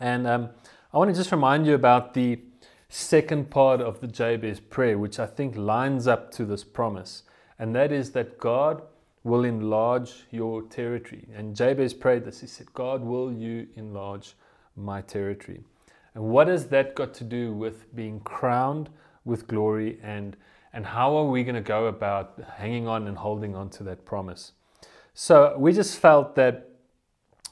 And 0.01 0.27
um, 0.27 0.51
I 0.93 0.99
want 0.99 1.11
to 1.11 1.17
just 1.17 1.33
remind 1.33 1.67
you 1.67 1.75
about 1.75 2.15
the 2.15 2.41
second 2.89 3.51
part 3.51 3.81
of 3.81 4.01
the 4.01 4.07
Jabez 4.07 4.61
prayer, 4.61 4.99
which 4.99 5.19
I 5.19 5.27
think 5.27 5.57
lines 5.57 6.07
up 6.07 6.31
to 6.33 6.45
this 6.45 6.65
promise, 6.65 7.23
and 7.59 7.75
that 7.75 7.93
is 7.93 8.13
that 8.13 8.39
God 8.39 8.83
will 9.25 9.45
enlarge 9.45 10.25
your 10.31 10.63
territory. 10.63 11.29
And 11.35 11.55
Jabez 11.55 11.95
prayed 11.95 12.25
this. 12.25 12.41
He 12.41 12.47
said, 12.47 12.73
God, 12.75 13.03
will 13.03 13.33
you 13.33 13.69
enlarge 13.77 14.35
my 14.75 15.01
territory? 15.01 15.63
And 16.15 16.25
what 16.25 16.49
has 16.49 16.67
that 16.67 16.95
got 16.95 17.15
to 17.15 17.25
do 17.25 17.53
with 17.53 17.95
being 17.95 18.21
crowned 18.21 18.91
with 19.25 19.47
glory 19.47 19.99
and 20.03 20.37
and 20.75 20.87
how 20.87 21.15
are 21.17 21.27
we 21.27 21.45
going 21.45 21.55
to 21.55 21.61
go 21.61 21.87
about 21.87 22.41
hanging 22.57 22.89
on 22.89 23.07
and 23.07 23.19
holding 23.19 23.55
on 23.55 23.69
to 23.71 23.83
that 23.85 24.07
promise? 24.07 24.53
So 25.15 25.55
we 25.59 25.73
just 25.73 25.99
felt 25.99 26.35
that 26.37 26.71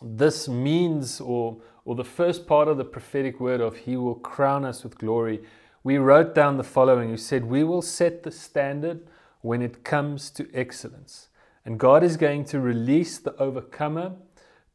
this 0.03 0.49
means, 0.49 1.21
or, 1.21 1.59
or 1.85 1.95
the 1.95 2.05
first 2.05 2.47
part 2.47 2.69
of 2.69 2.79
the 2.79 2.85
prophetic 2.85 3.39
word 3.39 3.61
of 3.61 3.77
He 3.77 3.97
will 3.97 4.15
crown 4.15 4.65
us 4.65 4.83
with 4.83 4.99
glory, 4.99 5.41
we 5.83 5.99
wrote 5.99 6.35
down 6.35 6.57
the 6.57 6.65
following. 6.65 7.11
We 7.11 7.17
said, 7.17 7.45
We 7.45 7.65
will 7.65 7.83
set 7.83 8.23
the 8.23 8.31
standard 8.31 9.07
when 9.41 9.63
it 9.63 9.85
comes 9.85 10.31
to 10.33 10.49
excellence. 10.55 11.29
And 11.65 11.79
God 11.79 12.03
is 12.03 12.17
going 12.17 12.45
to 12.47 12.61
release 12.61 13.19
the 13.19 13.35
overcomer 13.37 14.13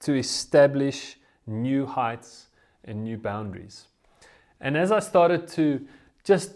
to 0.01 0.15
establish 0.15 1.17
new 1.47 1.85
heights 1.85 2.47
and 2.83 3.03
new 3.03 3.17
boundaries. 3.17 3.85
And 4.59 4.77
as 4.77 4.91
I 4.91 4.99
started 4.99 5.47
to 5.49 5.85
just 6.23 6.53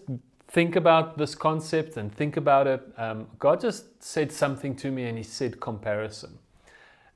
think 0.50 0.76
about 0.76 1.18
this 1.18 1.36
concept 1.36 1.96
and 1.98 2.14
think 2.14 2.36
about 2.36 2.68
it, 2.68 2.82
um, 2.98 3.28
God 3.38 3.62
just 3.62 4.04
said 4.04 4.32
something 4.32 4.76
to 4.78 4.92
me 4.92 5.06
and 5.06 5.18
He 5.18 5.24
said 5.24 5.60
comparison. 5.60 6.40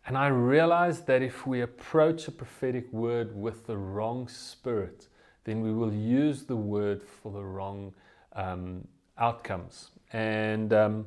And 0.06 0.18
I 0.18 0.28
realized 0.28 1.08
that 1.08 1.22
if 1.22 1.48
we 1.48 1.62
approach 1.62 2.28
a 2.28 2.32
prophetic 2.32 2.92
word 2.92 3.36
with 3.36 3.66
the 3.66 3.78
wrong 3.78 4.28
spirit, 4.28 5.08
then 5.46 5.62
we 5.62 5.74
will 5.74 5.94
use 5.94 6.44
the 6.44 6.56
word 6.56 7.02
for 7.02 7.32
the 7.32 7.44
wrong 7.44 7.94
um, 8.34 8.88
outcomes. 9.18 9.92
And 10.12 10.74
um, 10.74 11.06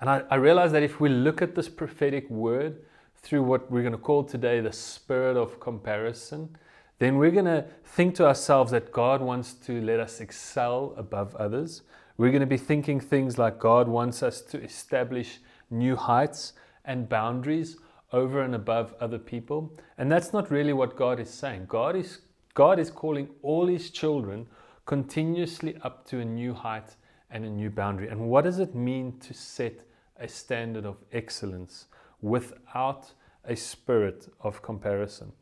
and 0.00 0.10
I, 0.10 0.22
I 0.30 0.34
realized 0.34 0.74
that 0.74 0.82
if 0.82 1.00
we 1.00 1.08
look 1.08 1.42
at 1.42 1.54
this 1.54 1.68
prophetic 1.68 2.28
word 2.28 2.82
through 3.22 3.44
what 3.44 3.70
we're 3.70 3.82
going 3.82 3.92
to 3.92 3.98
call 3.98 4.24
today 4.24 4.60
the 4.60 4.72
spirit 4.72 5.36
of 5.36 5.60
comparison, 5.60 6.56
then 7.02 7.18
we're 7.18 7.32
going 7.32 7.46
to 7.46 7.64
think 7.84 8.14
to 8.14 8.24
ourselves 8.24 8.70
that 8.70 8.92
God 8.92 9.20
wants 9.20 9.54
to 9.54 9.80
let 9.80 9.98
us 9.98 10.20
excel 10.20 10.94
above 10.96 11.34
others. 11.34 11.82
We're 12.16 12.30
going 12.30 12.42
to 12.42 12.46
be 12.46 12.56
thinking 12.56 13.00
things 13.00 13.38
like 13.38 13.58
God 13.58 13.88
wants 13.88 14.22
us 14.22 14.40
to 14.42 14.62
establish 14.62 15.40
new 15.68 15.96
heights 15.96 16.52
and 16.84 17.08
boundaries 17.08 17.76
over 18.12 18.40
and 18.42 18.54
above 18.54 18.94
other 19.00 19.18
people. 19.18 19.76
And 19.98 20.12
that's 20.12 20.32
not 20.32 20.48
really 20.48 20.72
what 20.72 20.94
God 20.94 21.18
is 21.18 21.28
saying. 21.28 21.64
God 21.66 21.96
is, 21.96 22.20
God 22.54 22.78
is 22.78 22.88
calling 22.88 23.30
all 23.42 23.66
His 23.66 23.90
children 23.90 24.46
continuously 24.86 25.76
up 25.82 26.06
to 26.06 26.20
a 26.20 26.24
new 26.24 26.54
height 26.54 26.94
and 27.32 27.44
a 27.44 27.50
new 27.50 27.70
boundary. 27.70 28.10
And 28.10 28.28
what 28.28 28.44
does 28.44 28.60
it 28.60 28.76
mean 28.76 29.18
to 29.18 29.34
set 29.34 29.80
a 30.20 30.28
standard 30.28 30.86
of 30.86 30.98
excellence 31.12 31.86
without 32.20 33.10
a 33.44 33.56
spirit 33.56 34.32
of 34.40 34.62
comparison? 34.62 35.32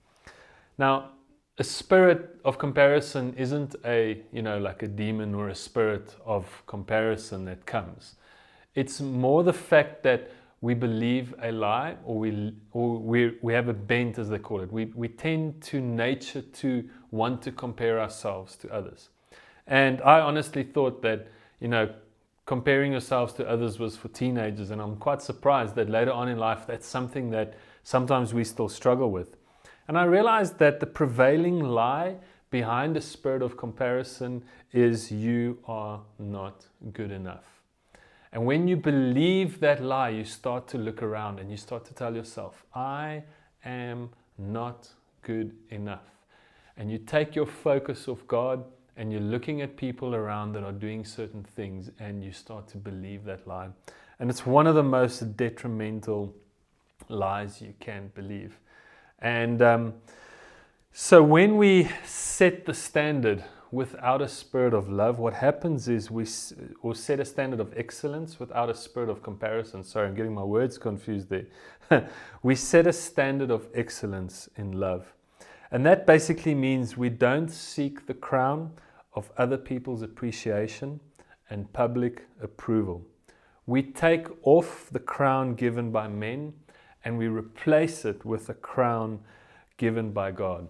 Now, 0.79 1.11
a 1.61 1.65
spirit 1.65 2.41
of 2.43 2.57
comparison 2.57 3.35
isn't 3.37 3.77
a, 3.85 4.23
you 4.33 4.41
know, 4.41 4.59
like 4.59 4.83
a 4.83 4.89
demon 4.89 5.35
or 5.35 5.51
a 5.51 5.55
spirit 5.55 6.17
of 6.25 6.63
comparison 6.67 7.45
that 7.45 7.67
comes. 7.67 8.15
It's 8.75 9.03
more 9.03 9.45
the 9.45 9.53
fact 9.53 10.03
that 10.05 10.31
we 10.63 10.73
believe 10.73 11.35
a 11.43 11.53
lie 11.53 11.97
or 12.03 12.19
we, 12.19 12.55
or 12.73 12.99
we, 12.99 13.37
we 13.43 13.53
have 13.53 13.69
a 13.69 13.75
bent, 13.75 14.19
as 14.19 14.31
they 14.31 14.39
call 14.39 14.63
it. 14.63 14.73
We, 14.73 14.87
we 14.95 15.09
tend 15.09 15.61
to 15.65 15.83
nature 15.83 16.41
to 16.41 16.89
want 17.11 17.43
to 17.43 17.53
compare 17.53 18.01
ourselves 18.01 18.57
to 18.57 18.73
others. 18.73 19.11
And 19.67 20.01
I 20.01 20.21
honestly 20.21 20.63
thought 20.63 21.03
that, 21.03 21.29
you 21.61 21.69
know, 21.69 21.91
comparing 22.47 22.93
yourselves 22.93 23.35
to 23.35 23.47
others 23.47 23.79
was 23.79 23.99
for 23.99 24.09
teenagers. 24.09 24.71
And 24.71 24.81
I'm 24.81 24.97
quite 24.97 25.21
surprised 25.21 25.75
that 25.75 25.91
later 25.91 26.13
on 26.13 26.31
in 26.31 26.39
life, 26.39 26.67
that's 26.67 26.87
something 26.87 27.29
that 27.33 27.53
sometimes 27.83 28.33
we 28.33 28.45
still 28.45 28.71
struggle 28.71 29.11
with. 29.11 29.37
And 29.91 29.99
I 29.99 30.05
realized 30.05 30.61
that 30.61 30.79
the 30.79 30.87
prevailing 30.87 31.59
lie 31.59 32.15
behind 32.51 32.95
the 32.95 33.01
spirit 33.01 33.43
of 33.43 33.57
comparison 33.57 34.45
is 34.73 35.11
you 35.11 35.59
are 35.67 36.01
not 36.17 36.65
good 36.93 37.11
enough. 37.11 37.61
And 38.31 38.47
when 38.47 38.69
you 38.69 38.77
believe 38.77 39.59
that 39.59 39.83
lie, 39.83 40.11
you 40.11 40.25
start 40.25 40.69
to 40.69 40.79
look 40.79 41.03
around 41.03 41.41
and 41.41 41.51
you 41.51 41.57
start 41.57 41.85
to 41.87 41.93
tell 41.93 42.15
yourself, 42.15 42.65
I 42.73 43.25
am 43.65 44.11
not 44.39 44.89
good 45.23 45.57
enough. 45.71 46.07
And 46.77 46.89
you 46.89 46.99
take 46.99 47.35
your 47.35 47.47
focus 47.47 48.07
off 48.07 48.25
God 48.29 48.63
and 48.97 49.11
you're 49.11 49.21
looking 49.21 49.61
at 49.61 49.77
people 49.77 50.15
around 50.15 50.53
that 50.53 50.63
are 50.63 50.71
doing 50.71 51.05
certain 51.05 51.43
things 51.43 51.91
and 51.99 52.23
you 52.23 52.31
start 52.31 52.69
to 52.69 52.77
believe 52.77 53.25
that 53.25 53.45
lie. 53.45 53.71
And 54.21 54.31
it's 54.31 54.47
one 54.47 54.69
of 54.69 54.77
the 54.77 54.85
most 54.85 55.37
detrimental 55.37 56.33
lies 57.09 57.61
you 57.61 57.75
can 57.81 58.13
believe. 58.15 58.61
And 59.21 59.61
um, 59.63 59.95
so 60.93 61.23
when 61.23 61.57
we 61.57 61.89
set 62.05 62.67
the 62.67 62.75
standard 62.75 63.45
without 63.71 64.21
a 64.21 64.29
spirit 64.29 64.75
of 64.75 64.89
love, 64.89 65.19
what 65.19 65.35
happens 65.35 65.89
is 65.89 66.11
we 66.11 66.27
or 66.83 66.95
set 66.95 67.21
a 67.21 67.25
standard 67.25 67.61
of 67.61 67.73
excellence 67.77 68.41
without 68.41 68.69
a 68.69 68.75
spirit 68.75 69.09
of 69.09 69.23
comparison. 69.23 69.85
Sorry, 69.85 70.09
I'm 70.09 70.15
getting 70.15 70.35
my 70.35 70.43
words 70.43 70.79
confused 70.79 71.29
there. 71.29 71.47
we 72.43 72.55
set 72.55 72.87
a 72.87 72.93
standard 72.93 73.51
of 73.51 73.69
excellence 73.75 74.49
in 74.57 74.73
love. 74.73 75.13
And 75.71 75.87
that 75.87 76.07
basically 76.07 76.55
means 76.55 76.97
we 76.97 77.11
don't 77.11 77.49
seek 77.49 78.07
the 78.07 78.15
crown 78.15 78.73
of 79.15 79.31
other 79.37 79.57
people's 79.57 80.03
appreciation 80.03 80.99
and 81.49 81.73
public 81.73 82.27
approval. 82.43 83.05
We 83.67 83.83
take 83.83 84.27
off 84.43 84.89
the 84.91 84.99
crown 84.99 85.55
given 85.55 85.93
by 85.93 86.09
men 86.09 86.55
and 87.05 87.17
we 87.17 87.29
replace 87.29 88.05
it 88.05 88.25
with 88.25 88.49
a 88.49 88.55
crown 88.55 89.21
given 89.77 90.13
by 90.13 90.31
God. 90.31 90.69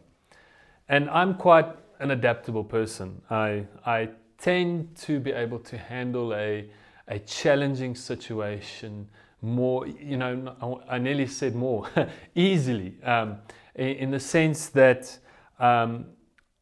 And 0.88 1.08
I'm 1.10 1.34
quite 1.34 1.66
an 1.98 2.10
adaptable 2.10 2.64
person. 2.64 3.22
I, 3.30 3.66
I 3.84 4.10
tend 4.38 4.96
to 4.96 5.20
be 5.20 5.32
able 5.32 5.58
to 5.60 5.76
handle 5.76 6.34
a, 6.34 6.68
a 7.08 7.18
challenging 7.20 7.94
situation 7.94 9.08
more, 9.42 9.86
you 9.86 10.16
know, 10.16 10.82
I 10.88 10.98
nearly 10.98 11.26
said 11.26 11.54
more, 11.54 11.88
easily, 12.34 12.94
um, 13.02 13.38
in 13.74 14.10
the 14.10 14.20
sense 14.20 14.68
that 14.70 15.16
um, 15.58 16.06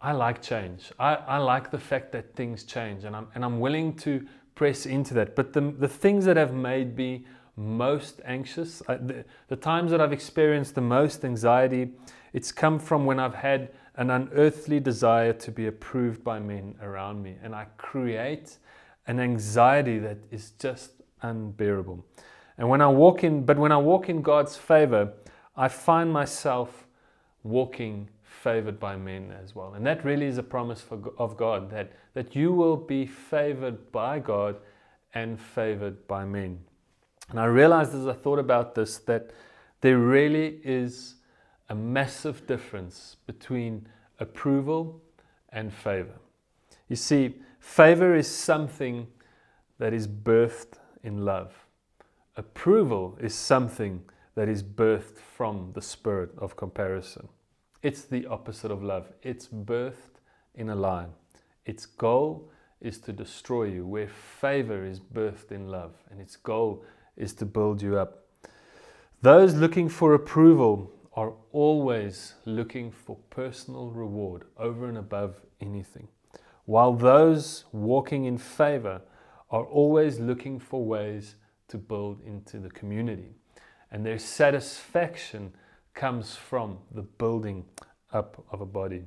I 0.01 0.13
like 0.13 0.41
change. 0.43 0.93
I, 0.99 1.15
I 1.15 1.39
like 1.39 1.71
the 1.71 1.79
fact 1.79 2.13
that 2.13 2.35
things 2.37 2.65
change, 2.65 3.05
and 3.05 3.17
I'm, 3.17 3.27
and 3.35 3.45
I'm 3.45 3.59
willing 3.59 3.95
to 3.97 4.27
press 4.55 4.87
into 4.87 5.15
that. 5.15 5.35
But 5.35 5.53
the, 5.53 5.75
the 5.77 5.89
things 5.89 6.25
that 6.27 6.37
have 6.37 6.55
made 6.55 6.97
me 6.97 7.27
most 7.59 8.21
anxious, 8.25 8.83
I, 8.89 8.95
the, 8.95 9.25
the 9.49 9.57
times 9.57 9.91
that 9.91 10.01
I've 10.01 10.13
experienced 10.13 10.75
the 10.75 10.81
most 10.81 11.25
anxiety, 11.25 11.91
it's 12.33 12.53
come 12.53 12.79
from 12.79 13.05
when 13.05 13.19
I've 13.19 13.35
had 13.35 13.71
an 13.97 14.11
unearthly 14.11 14.79
desire 14.79 15.33
to 15.33 15.51
be 15.51 15.67
approved 15.67 16.23
by 16.23 16.39
men 16.39 16.77
around 16.81 17.23
me. 17.23 17.37
And 17.43 17.55
I 17.55 17.67
create 17.77 18.57
an 19.09 19.19
anxiety 19.19 19.99
that 19.99 20.19
is 20.31 20.53
just 20.53 20.93
unbearable. 21.23 22.05
And 22.59 22.69
when 22.69 22.81
I 22.81 22.89
walk 22.89 23.25
in, 23.25 23.45
but 23.45 23.59
when 23.59 23.73
I 23.73 23.77
walk 23.77 24.09
in 24.09 24.23
God's 24.23 24.57
favor, 24.57 25.13
I 25.57 25.67
find 25.67 26.13
myself 26.13 26.87
walking 27.43 28.09
favored 28.23 28.79
by 28.79 28.97
men 28.97 29.35
as 29.43 29.55
well. 29.55 29.75
And 29.75 29.85
that 29.87 30.05
really 30.05 30.27
is 30.27 30.39
a 30.39 30.43
promise 30.43 30.81
for, 30.81 31.01
of 31.19 31.37
God 31.37 31.71
that, 31.71 31.93
that 32.15 32.37
you 32.37 32.53
will 32.53 32.77
be 32.77 33.05
favored 33.05 33.91
by 33.91 34.21
God 34.21 34.57
and 35.15 35.41
favored 35.41 36.07
by 36.07 36.25
men. 36.25 36.61
And 37.29 37.39
I 37.39 37.45
realized 37.45 37.95
as 37.95 38.07
I 38.07 38.15
thought 38.15 38.39
about 38.39 38.75
this 38.75 38.99
that 38.99 39.31
there 39.81 39.99
really 39.99 40.61
is 40.65 41.17
a 41.69 41.75
massive 41.75 42.47
difference 42.47 43.17
between 43.27 43.87
approval 44.19 45.03
and 45.51 45.73
favor. 45.73 46.19
You 46.89 46.97
see, 46.97 47.37
favor 47.61 48.15
is 48.15 48.27
something 48.27 49.07
that 49.79 49.93
is 49.93 50.09
birthed 50.09 50.79
in 51.03 51.25
love. 51.25 51.53
Approval 52.37 53.17
is 53.21 53.35
something 53.35 54.03
that 54.35 54.49
is 54.49 54.63
birthed 54.63 55.19
from 55.19 55.73
the 55.75 55.83
spirit 55.83 56.31
of 56.39 56.57
comparison. 56.57 57.29
It's 57.83 58.03
the 58.03 58.27
opposite 58.27 58.71
of 58.71 58.83
love. 58.83 59.13
It's 59.23 59.49
birthed 59.49 60.21
in 60.55 60.71
a 60.71 60.75
lie. 60.75 61.07
Its 61.67 61.87
goal 61.87 62.51
is 62.81 62.99
to 63.01 63.13
destroy 63.13 63.65
you, 63.65 63.87
where 63.87 64.09
favor 64.09 64.85
is 64.85 65.01
birthed 65.01 65.53
in 65.53 65.69
love, 65.69 65.95
and 66.11 66.21
its 66.21 66.37
goal 66.37 66.85
is 67.19 67.35
to 67.35 67.45
build 67.45 67.83
you 67.83 67.99
up. 67.99 68.25
Those 69.21 69.55
looking 69.55 69.89
for 69.89 70.15
approval 70.15 70.91
are 71.15 71.35
always 71.53 72.35
looking 72.45 72.93
for 72.93 73.17
personal 73.29 73.91
reward 73.91 74.45
over 74.57 74.89
and 74.89 74.97
above 74.97 75.41
anything, 75.61 76.09
while 76.65 76.93
those 76.93 77.65
walking 77.73 78.25
in 78.25 78.39
favor 78.39 79.03
are 79.51 79.65
always 79.65 80.21
looking 80.21 80.61
for 80.61 80.85
ways 80.85 81.35
to 81.67 81.77
build 81.77 82.21
into 82.23 82.59
the 82.59 82.71
community. 82.71 83.35
And 83.91 84.07
their 84.07 84.19
satisfaction 84.19 85.53
comes 85.95 86.37
from 86.37 86.79
the 86.93 87.03
building 87.03 87.65
up 88.13 88.45
of 88.53 88.61
a 88.61 88.67
body. 88.67 89.05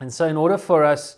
And 0.00 0.12
so, 0.12 0.26
in 0.26 0.36
order 0.36 0.58
for 0.58 0.84
us 0.84 1.16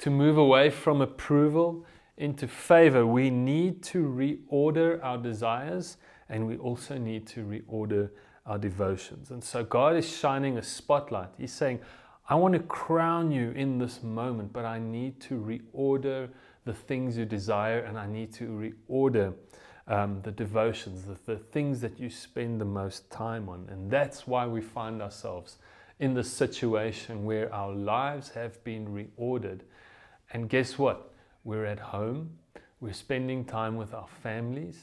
to 0.00 0.10
move 0.10 0.36
away 0.36 0.68
from 0.68 1.00
approval 1.00 1.86
into 2.16 2.46
favor, 2.46 3.06
we 3.06 3.30
need 3.30 3.82
to 3.84 4.04
reorder 4.04 5.02
our 5.02 5.18
desires 5.18 5.96
and 6.28 6.46
we 6.46 6.56
also 6.56 6.98
need 6.98 7.26
to 7.28 7.44
reorder 7.44 8.10
our 8.46 8.58
devotions. 8.58 9.30
And 9.30 9.42
so, 9.42 9.62
God 9.64 9.96
is 9.96 10.08
shining 10.08 10.58
a 10.58 10.62
spotlight. 10.62 11.28
He's 11.38 11.52
saying, 11.52 11.80
I 12.28 12.34
want 12.34 12.54
to 12.54 12.60
crown 12.60 13.30
you 13.30 13.50
in 13.50 13.78
this 13.78 14.02
moment, 14.02 14.52
but 14.52 14.64
I 14.64 14.78
need 14.78 15.20
to 15.22 15.34
reorder 15.34 16.28
the 16.64 16.72
things 16.72 17.16
you 17.16 17.24
desire 17.24 17.80
and 17.80 17.98
I 17.98 18.06
need 18.06 18.32
to 18.34 18.72
reorder 18.88 19.34
um, 19.88 20.20
the 20.22 20.30
devotions, 20.30 21.04
the, 21.04 21.16
the 21.26 21.38
things 21.38 21.80
that 21.80 21.98
you 21.98 22.08
spend 22.08 22.60
the 22.60 22.64
most 22.64 23.10
time 23.10 23.48
on. 23.48 23.68
And 23.70 23.90
that's 23.90 24.26
why 24.26 24.46
we 24.46 24.60
find 24.60 25.02
ourselves 25.02 25.58
in 25.98 26.14
the 26.14 26.24
situation 26.24 27.24
where 27.24 27.52
our 27.52 27.72
lives 27.72 28.30
have 28.30 28.62
been 28.64 28.86
reordered. 28.88 29.60
And 30.32 30.48
guess 30.48 30.78
what? 30.78 31.11
We're 31.44 31.66
at 31.66 31.78
home, 31.78 32.38
we're 32.80 32.92
spending 32.92 33.44
time 33.44 33.76
with 33.76 33.94
our 33.94 34.08
families, 34.22 34.78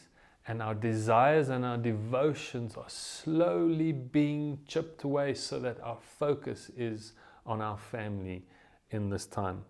and 0.48 0.62
our 0.62 0.74
desires 0.74 1.50
and 1.50 1.64
our 1.64 1.78
devotions 1.78 2.76
are 2.76 2.90
slowly 2.90 3.92
being 3.92 4.60
chipped 4.68 5.04
away 5.04 5.34
so 5.34 5.60
that 5.60 5.80
our 5.82 5.98
focus 6.18 6.72
is 6.76 7.14
on 7.46 7.62
our 7.62 7.78
family 7.78 8.44
in 8.92 9.10
this 9.10 9.26
time. 9.26 9.64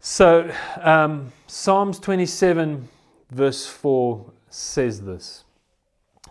So, 0.00 0.50
um, 0.80 1.32
Psalms 1.46 1.98
27 1.98 2.88
verse 3.30 3.66
4 3.66 4.32
says 4.48 5.02
this. 5.02 5.44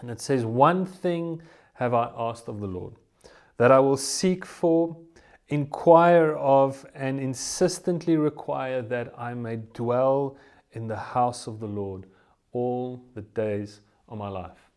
And 0.01 0.09
it 0.09 0.21
says, 0.21 0.45
One 0.45 0.85
thing 0.85 1.41
have 1.73 1.93
I 1.93 2.11
asked 2.17 2.47
of 2.47 2.59
the 2.59 2.67
Lord, 2.67 2.93
that 3.57 3.71
I 3.71 3.79
will 3.79 3.97
seek 3.97 4.45
for, 4.45 4.97
inquire 5.49 6.33
of, 6.33 6.85
and 6.93 7.19
insistently 7.19 8.17
require 8.17 8.81
that 8.81 9.13
I 9.17 9.33
may 9.33 9.57
dwell 9.73 10.37
in 10.73 10.87
the 10.87 10.97
house 10.97 11.47
of 11.47 11.59
the 11.59 11.67
Lord 11.67 12.05
all 12.51 13.03
the 13.15 13.21
days 13.21 13.81
of 14.09 14.17
my 14.17 14.29
life. 14.29 14.69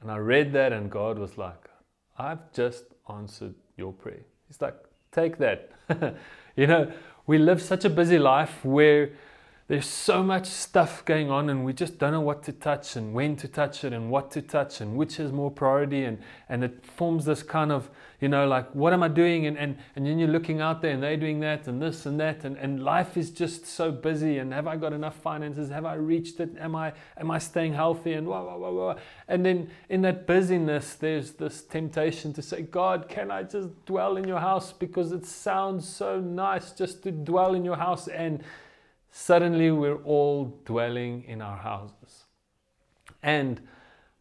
And 0.00 0.10
I 0.10 0.16
read 0.16 0.52
that, 0.52 0.72
and 0.72 0.90
God 0.90 1.18
was 1.18 1.38
like, 1.38 1.70
I've 2.18 2.52
just 2.52 2.84
answered 3.08 3.54
your 3.76 3.92
prayer. 3.92 4.24
He's 4.48 4.60
like, 4.60 4.76
Take 5.14 5.38
that. 5.38 5.70
you 6.56 6.66
know, 6.66 6.92
we 7.26 7.38
live 7.38 7.62
such 7.62 7.84
a 7.84 7.90
busy 7.90 8.18
life 8.18 8.64
where 8.64 9.12
there's 9.66 9.86
so 9.86 10.22
much 10.22 10.46
stuff 10.46 11.02
going 11.06 11.30
on 11.30 11.48
and 11.48 11.64
we 11.64 11.72
just 11.72 11.98
don't 11.98 12.12
know 12.12 12.20
what 12.20 12.42
to 12.42 12.52
touch 12.52 12.96
and 12.96 13.14
when 13.14 13.34
to 13.34 13.48
touch 13.48 13.82
it 13.82 13.94
and 13.94 14.10
what 14.10 14.30
to 14.30 14.42
touch 14.42 14.82
and 14.82 14.94
which 14.94 15.18
is 15.18 15.32
more 15.32 15.50
priority 15.50 16.04
and, 16.04 16.18
and 16.50 16.62
it 16.62 16.84
forms 16.84 17.24
this 17.24 17.42
kind 17.42 17.72
of 17.72 17.88
you 18.20 18.28
know 18.28 18.46
like 18.46 18.70
what 18.74 18.92
am 18.92 19.02
i 19.02 19.08
doing? 19.08 19.46
And, 19.46 19.56
and, 19.56 19.78
and 19.96 20.06
then 20.06 20.18
you're 20.18 20.28
looking 20.28 20.60
out 20.60 20.82
there 20.82 20.92
and 20.92 21.02
they're 21.02 21.16
doing 21.16 21.40
that 21.40 21.66
and 21.66 21.80
this 21.80 22.04
and 22.04 22.20
that 22.20 22.44
and, 22.44 22.58
and 22.58 22.84
life 22.84 23.16
is 23.16 23.30
just 23.30 23.66
so 23.66 23.90
busy 23.90 24.36
and 24.36 24.52
have 24.52 24.66
i 24.66 24.76
got 24.76 24.92
enough 24.92 25.16
finances? 25.16 25.70
Have 25.70 25.86
i 25.86 25.94
reached 25.94 26.40
it? 26.40 26.50
Am 26.58 26.76
i 26.76 26.92
am 27.16 27.30
i 27.30 27.38
staying 27.38 27.72
healthy? 27.72 28.12
And 28.12 28.26
wah, 28.26 28.44
wah, 28.44 28.58
wah, 28.58 28.70
wah. 28.70 28.94
and 29.28 29.46
then 29.46 29.70
in 29.88 30.02
that 30.02 30.26
busyness 30.26 30.94
there's 30.94 31.32
this 31.32 31.62
temptation 31.62 32.34
to 32.34 32.42
say 32.42 32.62
god 32.62 33.08
can 33.08 33.30
i 33.30 33.42
just 33.42 33.68
dwell 33.86 34.18
in 34.18 34.28
your 34.28 34.40
house? 34.40 34.72
Because 34.72 35.12
it 35.12 35.24
sounds 35.24 35.88
so 35.88 36.20
nice 36.20 36.72
just 36.72 37.02
to 37.04 37.10
dwell 37.10 37.54
in 37.54 37.64
your 37.64 37.76
house 37.76 38.08
and 38.08 38.44
suddenly 39.16 39.70
we're 39.70 40.02
all 40.02 40.60
dwelling 40.64 41.22
in 41.28 41.40
our 41.40 41.56
houses. 41.56 42.24
And 43.22 43.60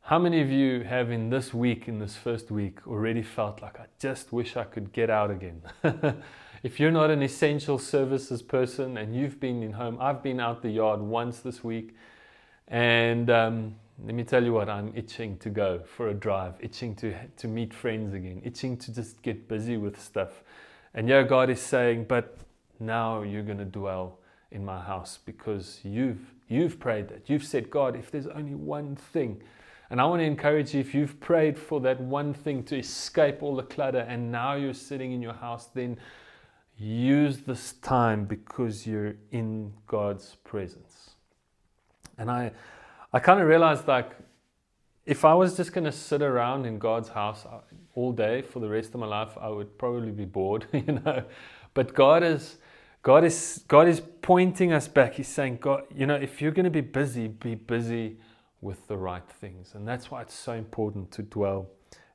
how 0.01 0.19
many 0.19 0.39
of 0.39 0.51
you 0.51 0.81
have 0.83 1.09
in 1.09 1.31
this 1.31 1.51
week, 1.51 1.87
in 1.87 1.97
this 1.97 2.15
first 2.15 2.51
week, 2.51 2.85
already 2.85 3.23
felt 3.23 3.59
like 3.59 3.79
I 3.79 3.85
just 3.97 4.31
wish 4.31 4.55
I 4.55 4.65
could 4.65 4.93
get 4.93 5.09
out 5.09 5.31
again? 5.31 5.63
if 6.63 6.79
you're 6.79 6.91
not 6.91 7.09
an 7.09 7.23
essential 7.23 7.79
services 7.79 8.43
person 8.43 8.97
and 8.97 9.15
you've 9.15 9.39
been 9.39 9.63
in 9.63 9.73
home, 9.73 9.97
I've 9.99 10.21
been 10.21 10.39
out 10.39 10.61
the 10.61 10.69
yard 10.69 11.01
once 11.01 11.39
this 11.39 11.63
week, 11.63 11.95
and 12.67 13.31
um, 13.31 13.75
let 14.05 14.13
me 14.13 14.23
tell 14.23 14.43
you 14.43 14.53
what, 14.53 14.69
I'm 14.69 14.93
itching 14.95 15.39
to 15.39 15.49
go 15.49 15.81
for 15.97 16.09
a 16.09 16.13
drive, 16.13 16.53
itching 16.59 16.93
to, 16.97 17.15
to 17.37 17.47
meet 17.47 17.73
friends 17.73 18.13
again, 18.13 18.43
itching 18.45 18.77
to 18.77 18.93
just 18.93 19.23
get 19.23 19.47
busy 19.47 19.75
with 19.75 19.99
stuff. 19.99 20.43
And 20.93 21.09
yeah, 21.09 21.23
God 21.23 21.49
is 21.49 21.59
saying, 21.59 22.05
but 22.07 22.37
now 22.79 23.23
you're 23.23 23.41
going 23.41 23.57
to 23.57 23.65
dwell 23.65 24.19
in 24.53 24.63
my 24.63 24.79
house 24.79 25.19
because 25.25 25.79
you've 25.83 26.33
you've 26.47 26.79
prayed 26.79 27.09
that. 27.09 27.29
You've 27.29 27.43
said, 27.43 27.69
God, 27.69 27.95
if 27.95 28.11
there's 28.11 28.27
only 28.27 28.55
one 28.55 28.95
thing, 28.95 29.41
and 29.89 29.99
I 29.99 30.05
want 30.05 30.21
to 30.21 30.25
encourage 30.25 30.73
you 30.73 30.79
if 30.79 30.93
you've 30.93 31.19
prayed 31.19 31.57
for 31.57 31.81
that 31.81 31.99
one 31.99 32.33
thing 32.33 32.63
to 32.63 32.77
escape 32.77 33.43
all 33.43 33.55
the 33.55 33.63
clutter 33.63 33.99
and 33.99 34.31
now 34.31 34.55
you're 34.55 34.73
sitting 34.73 35.11
in 35.11 35.21
your 35.21 35.33
house, 35.33 35.65
then 35.73 35.97
use 36.77 37.39
this 37.39 37.73
time 37.73 38.25
because 38.25 38.87
you're 38.87 39.15
in 39.31 39.73
God's 39.87 40.35
presence. 40.43 41.11
And 42.17 42.31
I 42.31 42.51
I 43.11 43.19
kind 43.19 43.39
of 43.39 43.47
realized 43.47 43.87
like 43.87 44.11
if 45.05 45.25
I 45.25 45.33
was 45.33 45.57
just 45.57 45.73
going 45.73 45.83
to 45.83 45.91
sit 45.91 46.21
around 46.21 46.65
in 46.65 46.79
God's 46.79 47.09
house 47.09 47.45
uh, 47.45 47.59
all 47.93 48.13
day 48.13 48.41
for 48.41 48.59
the 48.59 48.69
rest 48.69 48.93
of 48.93 49.01
my 49.01 49.05
life, 49.05 49.37
I 49.39 49.49
would 49.49 49.77
probably 49.77 50.11
be 50.11 50.25
bored, 50.25 50.65
you 50.73 50.99
know. 51.03 51.23
But 51.73 51.93
God 51.93 52.23
is 52.23 52.57
God 53.03 53.25
is, 53.25 53.63
God 53.67 53.89
is 53.89 54.01
pointing 54.21 54.71
us 54.71 54.87
back. 54.87 55.15
He's 55.15 55.27
saying, 55.27 55.57
God, 55.61 55.83
you 55.93 56.07
know, 56.07 56.15
if 56.15 56.41
you're 56.41 56.51
going 56.51 56.63
to 56.63 56.71
be 56.71 56.81
busy, 56.81 57.27
be 57.27 57.53
busy 57.53 58.17
with 58.61 58.87
the 58.87 58.97
right 58.97 59.27
things. 59.27 59.73
And 59.75 59.85
that's 59.85 60.09
why 60.09 60.21
it's 60.21 60.33
so 60.33 60.53
important 60.53 61.11
to 61.11 61.21
dwell 61.21 61.67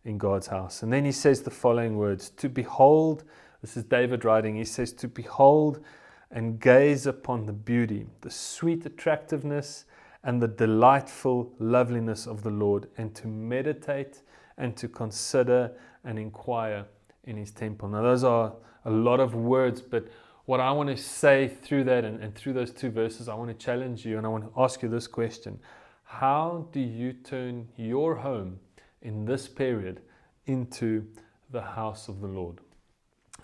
in 0.07 0.17
God's 0.17 0.47
house. 0.47 0.83
And 0.83 0.91
then 0.91 1.05
he 1.05 1.13
says 1.13 1.43
the 1.43 1.51
following 1.51 1.99
words 1.99 2.31
To 2.31 2.49
behold, 2.49 3.25
this 3.61 3.77
is 3.77 3.85
David 3.85 4.25
writing, 4.25 4.57
he 4.57 4.65
says, 4.65 4.95
To 4.95 5.09
behold 5.09 5.85
and 6.31 6.59
gaze 6.59 7.07
upon 7.07 7.45
the 7.45 7.53
beauty, 7.53 8.07
the 8.23 8.31
sweet 8.31 8.87
attractiveness, 8.87 9.85
and 10.25 10.41
the 10.41 10.49
delightful 10.49 11.53
loveliness 11.59 12.27
of 12.27 12.43
the 12.43 12.51
Lord, 12.51 12.89
and 12.97 13.15
to 13.15 13.29
meditate 13.29 14.23
and 14.57 14.75
to 14.79 14.89
consider 14.89 15.71
and 16.05 16.19
inquire 16.19 16.87
in 17.25 17.37
his 17.37 17.51
temple. 17.51 17.89
Now, 17.91 18.03
those 18.03 18.25
are 18.25 18.55
a 18.85 18.91
lot 18.91 19.21
of 19.21 19.35
words, 19.35 19.83
but 19.83 20.09
what 20.49 20.61
I 20.61 20.73
want 20.73 20.89
to 20.89 20.97
say 20.97 21.47
through 21.47 21.85
that 21.85 22.07
and, 22.07 22.23
and 22.23 22.35
through 22.35 22.55
those 22.55 22.73
two 22.73 22.89
verses, 22.89 23.29
I 23.29 23.35
want 23.35 23.51
to 23.51 23.67
challenge 23.67 24.07
you 24.07 24.17
and 24.17 24.25
I 24.25 24.31
want 24.31 24.45
to 24.45 24.51
ask 24.59 24.83
you 24.83 24.89
this 24.89 25.07
question 25.07 25.61
How 26.05 26.69
do 26.73 26.81
you 26.81 27.13
turn 27.13 27.69
your 27.77 28.17
home 28.17 28.59
in 29.03 29.27
this 29.27 29.47
period 29.47 30.01
into 30.47 31.07
the 31.51 31.61
house 31.61 32.09
of 32.09 32.23
the 32.23 32.29
Lord? 32.29 32.61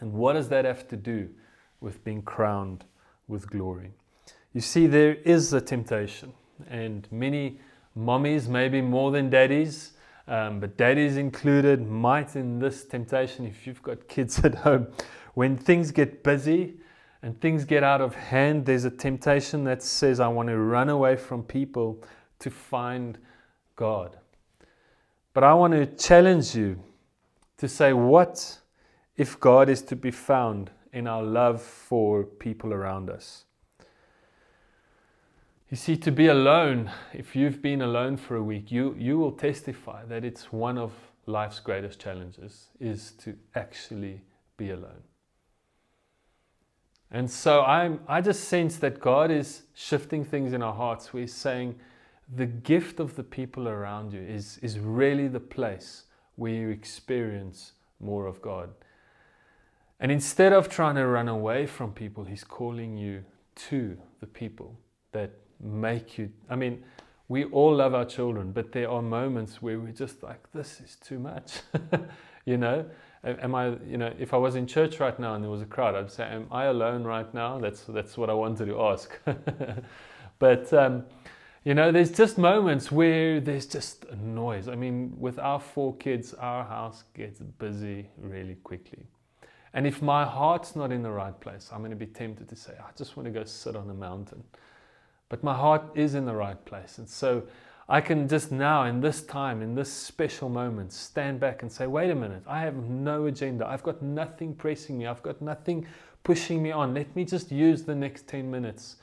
And 0.01 0.15
what 0.15 0.33
does 0.33 0.49
that 0.49 0.65
have 0.65 0.89
to 0.89 0.97
do 0.97 1.29
with 1.79 2.03
being 2.05 2.23
crowned 2.23 2.87
with 3.29 3.51
glory? 3.51 3.91
You 4.55 4.63
see, 4.63 4.87
there 4.87 5.17
is 5.27 5.53
a 5.53 5.61
temptation, 5.61 6.33
and 6.71 7.07
many 7.13 7.61
mommies, 7.95 8.49
maybe 8.49 8.81
more 8.81 9.11
than 9.11 9.29
daddies, 9.29 9.93
um, 10.27 10.59
but 10.59 10.79
daddies 10.79 11.19
included, 11.19 11.87
might 11.87 12.35
in 12.35 12.61
this 12.61 12.87
temptation, 12.87 13.45
if 13.45 13.67
you've 13.67 13.83
got 13.83 14.09
kids 14.09 14.39
at 14.43 14.55
home, 14.55 14.87
when 15.35 15.59
things 15.59 15.91
get 15.91 16.25
busy, 16.25 16.79
and 17.25 17.41
things 17.41 17.65
get 17.65 17.83
out 17.83 18.03
of 18.03 18.15
hand, 18.15 18.67
there's 18.67 18.85
a 18.85 18.91
temptation 18.91 19.65
that 19.65 19.83
says, 19.83 20.21
I 20.21 20.29
want 20.29 20.51
to 20.51 20.59
run 20.59 20.91
away 20.91 21.17
from 21.17 21.43
people 21.43 22.05
to 22.41 22.51
find 22.51 23.17
God. 23.77 24.19
But 25.33 25.43
I 25.43 25.55
want 25.55 25.73
to 25.73 25.87
challenge 25.87 26.55
you 26.55 26.79
to 27.57 27.67
say, 27.67 27.95
what 27.95 28.59
if 29.17 29.41
God 29.41 29.71
is 29.71 29.81
to 29.85 29.97
be 29.97 30.11
found 30.11 30.71
in 30.93 31.07
our 31.07 31.23
love 31.23 31.63
for 31.63 32.25
people 32.25 32.75
around 32.75 33.09
us? 33.09 33.47
You 35.71 35.79
see, 35.79 35.97
to 35.97 36.13
be 36.13 36.27
alone, 36.27 36.91
if 37.15 37.35
you've 37.35 37.63
been 37.63 37.81
alone 37.81 38.19
for 38.19 38.37
a 38.37 38.43
week, 38.43 38.71
you, 38.71 38.95
you 38.99 39.19
will 39.19 39.33
testify 39.33 40.05
that 40.05 40.27
it's 40.27 40.53
one 40.53 40.77
of 40.77 40.93
life's 41.25 41.59
greatest 41.59 41.99
challenges 41.99 42.67
is 42.81 43.13
to 43.13 43.35
actually 43.55 44.21
be 44.59 44.73
alone. 44.73 45.05
And 47.15 47.31
so 47.31 47.63
I'm, 47.63 48.01
I 48.09 48.21
just 48.21 48.49
sense 48.49 48.77
that 48.79 48.99
God 48.99 49.31
is 49.31 49.63
shifting 49.73 50.25
things 50.25 50.53
in 50.53 50.63
our 50.63 50.75
hearts. 50.75 51.13
We're 51.13 51.29
saying 51.29 51.77
the 52.35 52.45
gift 52.45 52.99
of 52.99 53.15
the 53.15 53.23
people 53.23 53.69
around 53.69 54.13
you 54.13 54.21
is, 54.21 54.59
is 54.63 54.81
really 54.81 55.29
the 55.29 55.39
place 55.39 56.07
where 56.35 56.51
you 56.51 56.71
experience 56.71 57.75
more 58.01 58.27
of 58.27 58.43
God. 58.43 58.71
And 60.01 60.11
instead 60.11 60.53
of 60.53 60.69
trying 60.69 60.97
to 60.97 61.07
run 61.07 61.29
away 61.29 61.67
from 61.67 61.93
people, 61.93 62.25
He's 62.25 62.43
calling 62.43 62.97
you 62.97 63.25
to 63.69 63.97
the 64.19 64.27
people 64.27 64.77
that 65.13 65.31
make 65.61 66.19
you. 66.19 66.31
I 66.51 66.57
mean, 66.57 66.83
we 67.29 67.45
all 67.45 67.77
love 67.77 67.95
our 67.95 68.05
children, 68.05 68.51
but 68.51 68.73
there 68.73 68.91
are 68.91 69.01
moments 69.01 69.63
where 69.63 69.79
we're 69.79 69.93
just 69.93 70.25
like, 70.25 70.41
this 70.53 70.81
is 70.81 70.97
too 70.97 71.21
much. 71.21 71.61
you 72.45 72.57
know? 72.57 72.85
Am 73.25 73.55
I, 73.55 73.69
you 73.87 73.97
know, 73.97 74.13
if 74.19 74.35
I 74.35 74.37
was 74.37 74.55
in 74.55 74.67
church 74.67 75.01
right 75.01 75.19
now 75.19 75.35
and 75.35 75.43
there 75.43 75.51
was 75.51 75.63
a 75.63 75.67
crowd, 75.67 75.95
I'd 75.95 76.11
say, 76.11 76.25
Am 76.25 76.47
I 76.51 76.65
alone 76.65 77.05
right 77.05 77.33
now? 77.33 77.59
That's, 77.59 77.85
that's 77.85 78.17
what 78.19 78.29
I 78.31 78.35
wanted 78.35 78.67
to 78.67 78.81
ask. 78.83 79.19
but, 80.39 80.73
um, 80.73 81.05
you 81.65 81.73
know, 81.73 81.91
there's 81.91 82.13
just 82.13 82.37
moments 82.37 82.93
where 82.93 83.41
there's 83.41 83.67
just 83.67 84.11
noise. 84.13 84.69
I 84.69 84.75
mean, 84.75 85.15
with 85.19 85.39
our 85.39 85.59
four 85.59 85.97
kids, 85.97 86.35
our 86.35 86.65
house 86.65 87.05
gets 87.15 87.41
busy 87.41 88.11
really 88.19 88.57
quickly. 88.57 89.07
And 89.73 89.87
if 89.87 90.03
my 90.03 90.25
heart's 90.25 90.77
not 90.77 90.93
in 90.93 91.03
the 91.03 91.11
right 91.11 91.39
place, 91.41 91.71
I'm 91.73 91.79
going 91.79 91.91
to 91.91 91.97
be 91.97 92.07
tempted 92.07 92.49
to 92.49 92.57
say, 92.57 92.75
I 92.79 92.91
just 92.97 93.17
want 93.17 93.27
to 93.27 93.33
go 93.33 93.45
sit 93.45 93.75
on 93.75 93.89
a 93.89 93.95
mountain. 93.95 94.45
But 95.31 95.43
my 95.43 95.55
heart 95.55 95.83
is 95.95 96.15
in 96.15 96.27
the 96.27 96.35
right 96.35 96.63
place. 96.65 96.99
And 96.99 97.09
so 97.09 97.43
I 97.89 98.01
can 98.01 98.29
just 98.29 98.51
now, 98.51 98.85
in 98.85 99.01
this 99.01 99.23
time, 99.23 99.61
in 99.61 99.75
this 99.75 99.93
special 99.93 100.49
moment, 100.49 100.93
stand 100.93 101.39
back 101.39 101.63
and 101.63 101.71
say, 101.71 101.87
wait 101.87 102.11
a 102.11 102.15
minute, 102.15 102.43
I 102.47 102.61
have 102.61 102.77
no 102.77 103.27
agenda. 103.27 103.67
I've 103.67 103.83
got 103.83 104.01
nothing 104.01 104.55
pressing 104.55 104.97
me. 104.97 105.07
I've 105.07 105.23
got 105.23 105.43
nothing 105.43 105.87
pushing 106.23 106.63
me 106.63 106.73
on. 106.73 106.95
Let 106.95 107.15
me 107.15 107.25
just 107.27 107.53
use 107.53 107.83
the 107.83 107.95
next 107.95 108.27
10 108.27 108.51
minutes 108.51 108.97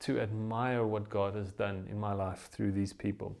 to 0.00 0.20
admire 0.20 0.84
what 0.84 1.08
God 1.08 1.34
has 1.34 1.52
done 1.52 1.86
in 1.90 1.98
my 1.98 2.12
life 2.12 2.48
through 2.52 2.72
these 2.72 2.92
people. 2.92 3.36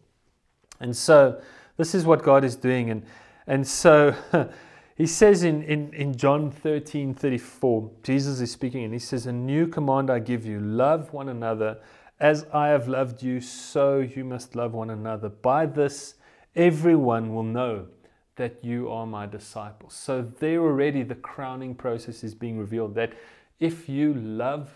And 0.80 0.96
so 0.96 1.40
this 1.76 1.94
is 1.94 2.04
what 2.04 2.22
God 2.24 2.44
is 2.44 2.56
doing. 2.56 2.90
And, 2.90 3.04
and 3.46 3.66
so 3.66 4.14
he 4.96 5.06
says 5.06 5.44
in, 5.44 5.62
in, 5.62 5.94
in 5.94 6.16
John 6.16 6.50
13 6.50 7.14
34, 7.14 7.90
Jesus 8.02 8.40
is 8.40 8.50
speaking 8.50 8.82
and 8.82 8.92
he 8.92 8.98
says, 8.98 9.26
A 9.26 9.32
new 9.32 9.68
command 9.68 10.10
I 10.10 10.18
give 10.18 10.44
you 10.44 10.58
love 10.58 11.12
one 11.12 11.28
another 11.28 11.78
as 12.22 12.46
I 12.54 12.68
have 12.68 12.86
loved 12.86 13.20
you, 13.22 13.40
so 13.40 13.98
you 13.98 14.24
must 14.24 14.54
love 14.54 14.74
one 14.74 14.90
another. 14.90 15.28
By 15.28 15.66
this, 15.66 16.14
everyone 16.54 17.34
will 17.34 17.42
know 17.42 17.88
that 18.36 18.64
you 18.64 18.88
are 18.90 19.06
my 19.06 19.26
disciples. 19.26 19.92
So, 19.92 20.22
there 20.38 20.60
already 20.60 21.02
the 21.02 21.16
crowning 21.16 21.74
process 21.74 22.22
is 22.22 22.34
being 22.34 22.58
revealed 22.58 22.94
that 22.94 23.12
if 23.58 23.88
you 23.88 24.14
love 24.14 24.70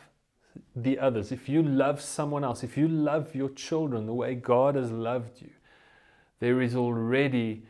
the 0.74 0.98
others, 0.98 1.30
if 1.30 1.48
you 1.48 1.62
love 1.62 2.00
someone 2.00 2.42
else, 2.42 2.64
if 2.64 2.76
you 2.76 2.88
love 2.88 3.32
your 3.34 3.50
children 3.50 4.06
the 4.06 4.14
way 4.14 4.34
God 4.34 4.74
has 4.74 4.90
loved 4.90 5.40
you, 5.40 5.50
there 6.40 6.60
is 6.60 6.74
already 6.74 7.62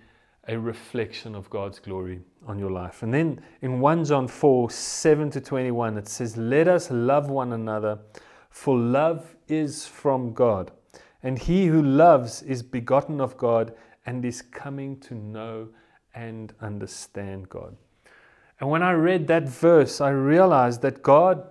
a 0.48 0.58
reflection 0.58 1.34
of 1.34 1.50
God's 1.50 1.80
glory 1.80 2.20
on 2.46 2.58
your 2.58 2.70
life. 2.70 3.02
And 3.02 3.12
then 3.12 3.42
in 3.60 3.80
1 3.80 4.04
John 4.06 4.26
4 4.26 4.70
7 4.70 5.30
to 5.32 5.40
21, 5.40 5.98
it 5.98 6.08
says, 6.08 6.36
Let 6.38 6.66
us 6.66 6.90
love 6.90 7.28
one 7.28 7.52
another, 7.52 7.98
for 8.56 8.78
love 8.78 9.36
is 9.48 9.86
from 9.86 10.32
God. 10.32 10.72
And 11.22 11.38
he 11.38 11.66
who 11.66 11.82
loves 11.82 12.40
is 12.42 12.62
begotten 12.62 13.20
of 13.20 13.36
God 13.36 13.74
and 14.06 14.24
is 14.24 14.40
coming 14.40 14.98
to 15.00 15.14
know 15.14 15.68
and 16.14 16.54
understand 16.62 17.50
God. 17.50 17.76
And 18.58 18.70
when 18.70 18.82
I 18.82 18.92
read 18.92 19.26
that 19.26 19.46
verse, 19.46 20.00
I 20.00 20.08
realized 20.08 20.80
that 20.80 21.02
God, 21.02 21.46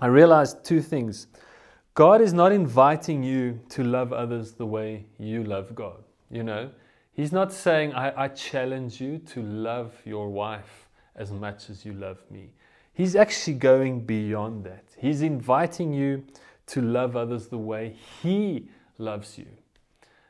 I 0.00 0.06
realized 0.06 0.64
two 0.64 0.82
things. 0.82 1.28
God 1.94 2.20
is 2.20 2.32
not 2.32 2.50
inviting 2.50 3.22
you 3.22 3.60
to 3.68 3.84
love 3.84 4.12
others 4.12 4.54
the 4.54 4.66
way 4.66 5.06
you 5.18 5.44
love 5.44 5.72
God. 5.76 6.02
You 6.32 6.42
know, 6.42 6.70
He's 7.12 7.30
not 7.30 7.52
saying, 7.52 7.94
I, 7.94 8.24
I 8.24 8.28
challenge 8.28 9.00
you 9.00 9.18
to 9.18 9.40
love 9.40 9.94
your 10.04 10.28
wife 10.28 10.88
as 11.14 11.30
much 11.30 11.70
as 11.70 11.86
you 11.86 11.92
love 11.92 12.18
me. 12.28 12.50
He's 12.92 13.14
actually 13.14 13.54
going 13.54 14.00
beyond 14.00 14.64
that. 14.64 14.84
He's 15.04 15.20
inviting 15.20 15.92
you 15.92 16.24
to 16.68 16.80
love 16.80 17.14
others 17.14 17.48
the 17.48 17.58
way 17.58 17.94
He 18.22 18.70
loves 18.96 19.36
you. 19.36 19.44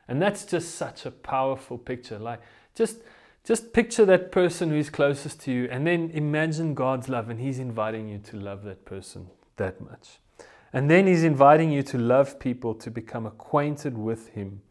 And 0.09 0.21
that's 0.21 0.43
just 0.43 0.75
such 0.75 1.05
a 1.05 1.11
powerful 1.11 1.77
picture. 1.77 2.19
Like, 2.19 2.41
just, 2.75 2.97
just 3.45 3.71
picture 3.71 4.03
that 4.03 4.33
person 4.33 4.71
who 4.71 4.75
is 4.75 4.89
closest 4.89 5.39
to 5.43 5.51
you 5.53 5.69
and 5.71 5.87
then 5.87 6.11
imagine 6.13 6.73
God's 6.73 7.07
love 7.07 7.29
and 7.29 7.39
He's 7.39 7.57
inviting 7.57 8.09
you 8.09 8.17
to 8.17 8.35
love 8.35 8.63
that 8.63 8.83
person 8.83 9.27
that 9.55 9.79
much. 9.79 10.19
And 10.73 10.91
then 10.91 11.07
He's 11.07 11.23
inviting 11.23 11.71
you 11.71 11.81
to 11.83 11.97
love 11.97 12.37
people, 12.37 12.75
to 12.75 12.91
become 12.91 13.25
acquainted 13.25 13.97
with 13.97 14.27
Him 14.31 14.61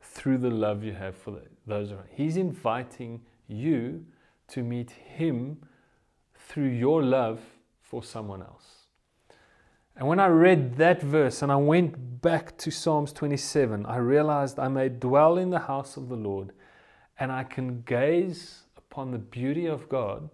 through 0.00 0.38
the 0.38 0.50
love 0.50 0.84
you 0.84 0.92
have 0.92 1.16
for 1.16 1.40
those 1.66 1.90
around. 1.90 2.06
He's 2.12 2.36
inviting 2.36 3.22
you 3.48 4.04
to 4.50 4.62
meet 4.62 4.92
Him 4.92 5.58
through 6.36 6.68
your 6.68 7.02
love 7.02 7.40
for 7.82 8.04
someone 8.04 8.40
else. 8.40 8.77
And 9.98 10.06
when 10.06 10.20
I 10.20 10.28
read 10.28 10.76
that 10.76 11.02
verse 11.02 11.42
and 11.42 11.50
I 11.50 11.56
went 11.56 12.20
back 12.22 12.56
to 12.58 12.70
Psalms 12.70 13.12
27, 13.12 13.84
I 13.84 13.96
realized 13.96 14.60
I 14.60 14.68
may 14.68 14.88
dwell 14.88 15.36
in 15.36 15.50
the 15.50 15.58
house 15.58 15.96
of 15.96 16.08
the 16.08 16.14
Lord 16.14 16.52
and 17.18 17.32
I 17.32 17.42
can 17.42 17.82
gaze 17.82 18.62
upon 18.76 19.10
the 19.10 19.18
beauty 19.18 19.66
of 19.66 19.88
God 19.88 20.30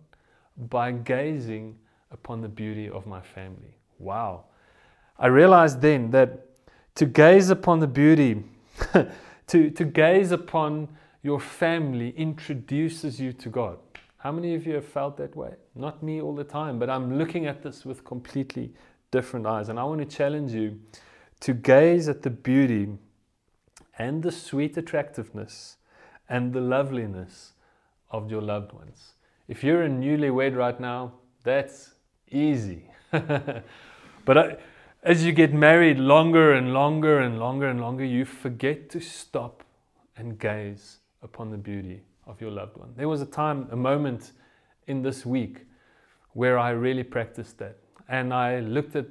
by 0.69 0.93
gazing 0.93 1.79
upon 2.11 2.43
the 2.43 2.49
beauty 2.49 2.91
of 2.91 3.07
my 3.07 3.23
family. 3.23 3.75
Wow. 3.99 4.45
I 5.19 5.29
realized 5.29 5.81
then 5.81 6.11
that 6.11 6.47
to 6.97 7.07
gaze 7.07 7.49
upon 7.49 7.81
the 7.81 7.87
beauty, 7.87 8.45
to, 9.47 9.71
to 9.71 9.85
gaze 9.85 10.31
upon 10.31 10.89
your 11.23 11.41
family 11.41 12.11
introduces 12.19 13.19
you 13.19 13.33
to 13.33 13.49
God. 13.49 13.79
How 14.19 14.31
many 14.31 14.55
of 14.55 14.67
you 14.67 14.75
have 14.75 14.85
felt 14.85 15.17
that 15.17 15.35
way? 15.35 15.55
Not 15.75 16.03
me 16.03 16.21
all 16.21 16.35
the 16.35 16.45
time, 16.45 16.79
but 16.79 16.91
I'm 16.91 17.19
looking 17.19 17.47
at 17.47 17.63
this 17.63 17.85
with 17.87 18.05
completely 18.05 18.73
different 19.15 19.47
eyes. 19.47 19.69
And 19.69 19.79
I 19.79 19.85
want 19.85 20.01
to 20.01 20.17
challenge 20.17 20.51
you 20.53 20.81
to 21.39 21.55
gaze 21.55 22.09
at 22.09 22.23
the 22.23 22.31
beauty 22.31 22.89
and 23.97 24.25
the 24.25 24.33
sweet 24.33 24.77
attractiveness 24.77 25.77
and 26.29 26.53
the 26.53 26.61
loveliness 26.61 27.53
of 28.11 28.29
your 28.29 28.43
loved 28.43 28.73
ones. 28.73 29.13
If 29.47 29.63
you're 29.63 29.85
a 29.85 29.89
newlywed 29.89 30.57
right 30.57 30.81
now, 30.81 31.13
that's 31.45 31.95
easy. 32.29 32.91
but 33.11 34.39
I, 34.39 34.57
as 35.05 35.25
you 35.25 35.31
get 35.31 35.53
married 35.55 35.99
longer 36.01 36.55
and 36.55 36.73
longer 36.73 37.21
and 37.21 37.39
longer 37.39 37.69
and 37.69 37.81
longer, 37.81 38.05
you 38.05 38.25
forget 38.25 38.91
to 38.91 39.01
stop 39.01 39.63
and 40.17 40.41
gaze 40.41 40.99
upon 41.23 41.53
the 41.53 41.59
beauty 41.59 42.01
of 42.27 42.41
your 42.41 42.51
loved 42.51 42.77
one. 42.79 42.93
There 42.97 43.09
was 43.09 43.23
a 43.23 43.27
time, 43.27 43.69
a 43.71 43.77
moment 43.77 44.33
in 44.89 45.03
this 45.03 45.25
week 45.25 45.67
where 46.33 46.59
I 46.59 46.71
really 46.71 47.05
practiced 47.05 47.59
that 47.59 47.84
and 48.09 48.33
I 48.33 48.61
looked 48.61 48.97
at 48.97 49.07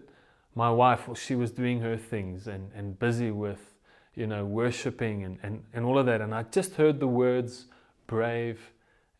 my 0.55 0.69
wife 0.69 1.07
while 1.07 1.15
she 1.15 1.35
was 1.35 1.51
doing 1.51 1.81
her 1.81 1.97
things 1.97 2.47
and, 2.47 2.71
and 2.75 2.97
busy 2.99 3.31
with, 3.31 3.75
you 4.15 4.27
know, 4.27 4.45
worshiping 4.45 5.23
and, 5.23 5.37
and, 5.43 5.63
and 5.73 5.85
all 5.85 5.97
of 5.97 6.05
that. 6.05 6.21
And 6.21 6.33
I 6.33 6.43
just 6.43 6.75
heard 6.75 6.99
the 6.99 7.07
words 7.07 7.65
brave 8.07 8.59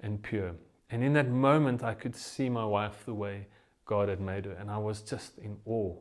and 0.02 0.22
pure. 0.22 0.52
And 0.90 1.04
in 1.04 1.14
that 1.14 1.30
moment, 1.30 1.84
I 1.84 1.96
could 1.96 2.16
see 2.16 2.50
my 2.50 2.66
wife 2.66 3.04
the 3.06 3.14
way 3.14 3.48
God 3.86 4.10
had 4.10 4.22
made 4.22 4.46
her. 4.46 4.52
And 4.52 4.70
I 4.70 4.78
was 4.78 5.02
just 5.02 5.40
in 5.40 5.58
awe 5.66 5.96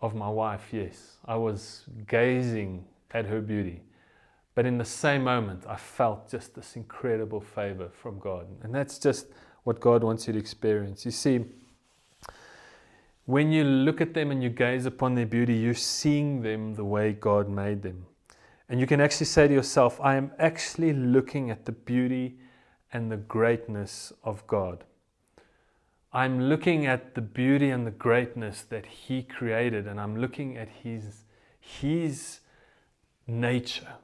of 0.00 0.14
my 0.14 0.28
wife, 0.28 0.68
yes. 0.72 1.16
I 1.24 1.36
was 1.36 1.84
gazing 2.08 2.84
at 3.10 3.26
her 3.26 3.40
beauty. 3.40 3.82
But 4.54 4.66
in 4.66 4.78
the 4.78 4.84
same 4.84 5.24
moment, 5.24 5.64
I 5.68 5.76
felt 5.76 6.30
just 6.30 6.54
this 6.54 6.76
incredible 6.76 7.40
favor 7.40 7.88
from 7.90 8.18
God. 8.18 8.46
And 8.62 8.74
that's 8.74 8.98
just 8.98 9.26
what 9.64 9.80
God 9.80 10.04
wants 10.04 10.26
you 10.26 10.32
to 10.32 10.38
experience. 10.38 11.04
You 11.04 11.10
see, 11.10 11.44
when 13.26 13.50
you 13.50 13.64
look 13.64 14.00
at 14.00 14.14
them 14.14 14.30
and 14.30 14.42
you 14.42 14.50
gaze 14.50 14.86
upon 14.86 15.14
their 15.14 15.26
beauty, 15.26 15.54
you're 15.54 15.74
seeing 15.74 16.42
them 16.42 16.74
the 16.74 16.84
way 16.84 17.12
God 17.12 17.48
made 17.48 17.82
them. 17.82 18.06
And 18.68 18.80
you 18.80 18.86
can 18.86 19.00
actually 19.00 19.26
say 19.26 19.48
to 19.48 19.54
yourself, 19.54 20.00
I 20.00 20.16
am 20.16 20.30
actually 20.38 20.92
looking 20.92 21.50
at 21.50 21.64
the 21.64 21.72
beauty 21.72 22.36
and 22.92 23.10
the 23.10 23.16
greatness 23.16 24.12
of 24.22 24.46
God. 24.46 24.84
I'm 26.12 26.48
looking 26.48 26.86
at 26.86 27.14
the 27.14 27.20
beauty 27.20 27.70
and 27.70 27.86
the 27.86 27.90
greatness 27.90 28.62
that 28.62 28.86
He 28.86 29.22
created, 29.22 29.88
and 29.88 30.00
I'm 30.00 30.16
looking 30.16 30.56
at 30.56 30.68
His, 30.68 31.24
his 31.58 32.40
nature 33.26 33.94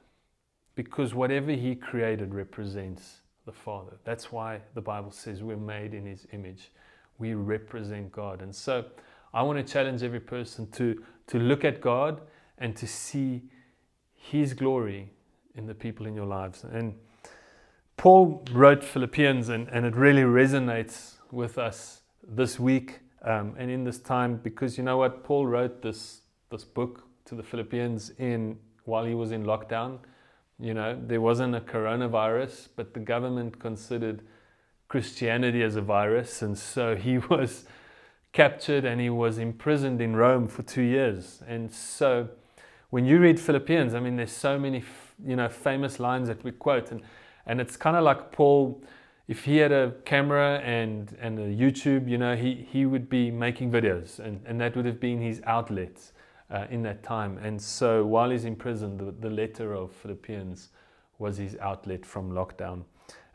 because 0.74 1.14
whatever 1.14 1.52
He 1.52 1.76
created 1.76 2.34
represents 2.34 3.20
the 3.46 3.52
Father. 3.52 3.96
That's 4.04 4.32
why 4.32 4.60
the 4.74 4.80
Bible 4.80 5.12
says 5.12 5.42
we're 5.42 5.56
made 5.56 5.94
in 5.94 6.04
His 6.04 6.26
image. 6.32 6.72
We 7.18 7.34
represent 7.34 8.10
God. 8.10 8.42
And 8.42 8.54
so 8.54 8.84
I 9.32 9.42
want 9.42 9.64
to 9.64 9.72
challenge 9.72 10.02
every 10.02 10.20
person 10.20 10.70
to, 10.72 11.02
to 11.28 11.38
look 11.38 11.64
at 11.64 11.80
God 11.80 12.20
and 12.58 12.76
to 12.76 12.86
see 12.86 13.42
His 14.14 14.54
glory 14.54 15.10
in 15.54 15.66
the 15.66 15.74
people 15.74 16.06
in 16.06 16.14
your 16.14 16.26
lives. 16.26 16.64
And 16.64 16.94
Paul 17.96 18.44
wrote 18.52 18.82
Philippians, 18.82 19.48
and, 19.48 19.68
and 19.68 19.84
it 19.84 19.94
really 19.94 20.22
resonates 20.22 21.14
with 21.30 21.58
us 21.58 22.00
this 22.26 22.58
week 22.58 23.00
um, 23.22 23.54
and 23.58 23.70
in 23.70 23.84
this 23.84 23.98
time 23.98 24.36
because 24.36 24.78
you 24.78 24.84
know 24.84 24.96
what? 24.96 25.22
Paul 25.22 25.46
wrote 25.46 25.82
this, 25.82 26.22
this 26.50 26.64
book 26.64 27.04
to 27.26 27.34
the 27.34 27.42
Philippians 27.42 28.10
in, 28.18 28.58
while 28.84 29.04
he 29.04 29.14
was 29.14 29.32
in 29.32 29.44
lockdown. 29.44 29.98
You 30.58 30.74
know, 30.74 30.98
there 31.00 31.20
wasn't 31.20 31.54
a 31.54 31.60
coronavirus, 31.60 32.68
but 32.76 32.94
the 32.94 33.00
government 33.00 33.58
considered 33.58 34.22
Christianity 34.88 35.62
as 35.62 35.76
a 35.76 35.82
virus, 35.82 36.42
and 36.42 36.58
so 36.58 36.96
he 36.96 37.18
was 37.30 37.64
captured 38.32 38.84
and 38.84 39.00
he 39.00 39.10
was 39.10 39.38
imprisoned 39.38 40.00
in 40.00 40.14
Rome 40.16 40.48
for 40.48 40.62
two 40.62 40.82
years. 40.82 41.42
And 41.46 41.72
so, 41.72 42.28
when 42.90 43.04
you 43.04 43.18
read 43.18 43.38
Philippians, 43.38 43.94
I 43.94 44.00
mean, 44.00 44.16
there's 44.16 44.32
so 44.32 44.58
many, 44.58 44.82
you 45.24 45.36
know, 45.36 45.48
famous 45.48 46.00
lines 46.00 46.28
that 46.28 46.42
we 46.42 46.52
quote, 46.52 46.90
and 46.90 47.02
and 47.46 47.60
it's 47.60 47.76
kind 47.76 47.96
of 47.96 48.04
like 48.04 48.32
Paul. 48.32 48.82
If 49.26 49.44
he 49.44 49.58
had 49.58 49.70
a 49.70 49.92
camera 50.04 50.58
and, 50.58 51.16
and 51.20 51.38
a 51.38 51.46
YouTube, 51.46 52.08
you 52.08 52.18
know, 52.18 52.34
he, 52.34 52.66
he 52.68 52.84
would 52.84 53.08
be 53.08 53.30
making 53.30 53.70
videos, 53.70 54.18
and, 54.18 54.40
and 54.44 54.60
that 54.60 54.76
would 54.76 54.86
have 54.86 54.98
been 54.98 55.20
his 55.20 55.40
outlet 55.46 56.10
uh, 56.50 56.66
in 56.70 56.82
that 56.82 57.02
time. 57.02 57.38
And 57.38 57.60
so 57.60 58.04
while 58.04 58.30
he's 58.30 58.44
in 58.44 58.56
prison, 58.56 58.96
the, 58.96 59.12
the 59.12 59.30
letter 59.30 59.72
of 59.72 59.92
Philippians 59.92 60.70
was 61.18 61.36
his 61.36 61.56
outlet 61.60 62.04
from 62.04 62.32
lockdown. 62.32 62.82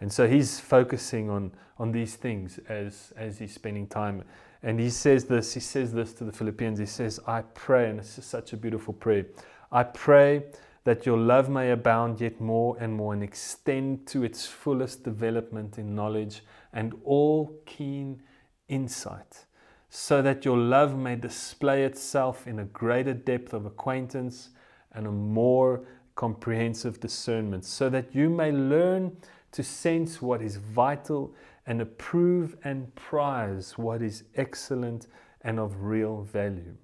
And 0.01 0.11
so 0.11 0.27
he's 0.27 0.59
focusing 0.59 1.29
on, 1.29 1.51
on 1.79 1.91
these 1.91 2.15
things 2.15 2.59
as, 2.67 3.13
as 3.15 3.39
he's 3.39 3.53
spending 3.53 3.87
time. 3.87 4.23
And 4.65 4.79
he 4.79 4.89
says 4.89 5.25
this, 5.25 5.53
he 5.53 5.59
says 5.59 5.93
this 5.93 6.11
to 6.13 6.23
the 6.23 6.31
Philippians. 6.31 6.79
He 6.79 6.87
says, 6.87 7.19
I 7.27 7.43
pray, 7.43 7.87
and 7.87 7.99
is 7.99 8.19
such 8.25 8.51
a 8.51 8.57
beautiful 8.57 8.95
prayer. 8.95 9.27
I 9.71 9.83
pray 9.83 10.45
that 10.85 11.05
your 11.05 11.19
love 11.19 11.49
may 11.49 11.69
abound 11.69 12.19
yet 12.19 12.41
more 12.41 12.75
and 12.79 12.91
more 12.91 13.13
and 13.13 13.21
extend 13.21 14.07
to 14.07 14.23
its 14.23 14.47
fullest 14.47 15.03
development 15.03 15.77
in 15.77 15.93
knowledge 15.93 16.41
and 16.73 16.95
all 17.03 17.61
keen 17.67 18.23
insight, 18.67 19.45
so 19.89 20.23
that 20.23 20.43
your 20.45 20.57
love 20.57 20.97
may 20.97 21.15
display 21.15 21.83
itself 21.83 22.47
in 22.47 22.57
a 22.57 22.65
greater 22.65 23.13
depth 23.13 23.53
of 23.53 23.67
acquaintance 23.67 24.49
and 24.93 25.05
a 25.05 25.11
more 25.11 25.85
comprehensive 26.15 26.99
discernment, 26.99 27.65
so 27.65 27.87
that 27.87 28.15
you 28.15 28.31
may 28.31 28.51
learn 28.51 29.15
to 29.55 29.63
sense 29.63 30.21
what 30.21 30.41
is 30.41 30.57
vital 30.57 31.33
and 31.65 31.81
approve 31.81 32.57
and 32.65 32.93
prize 32.95 33.77
what 33.77 34.01
is 34.01 34.23
excellent 34.35 35.07
and 35.41 35.59
of 35.59 35.83
real 35.83 36.23
value. 36.23 36.75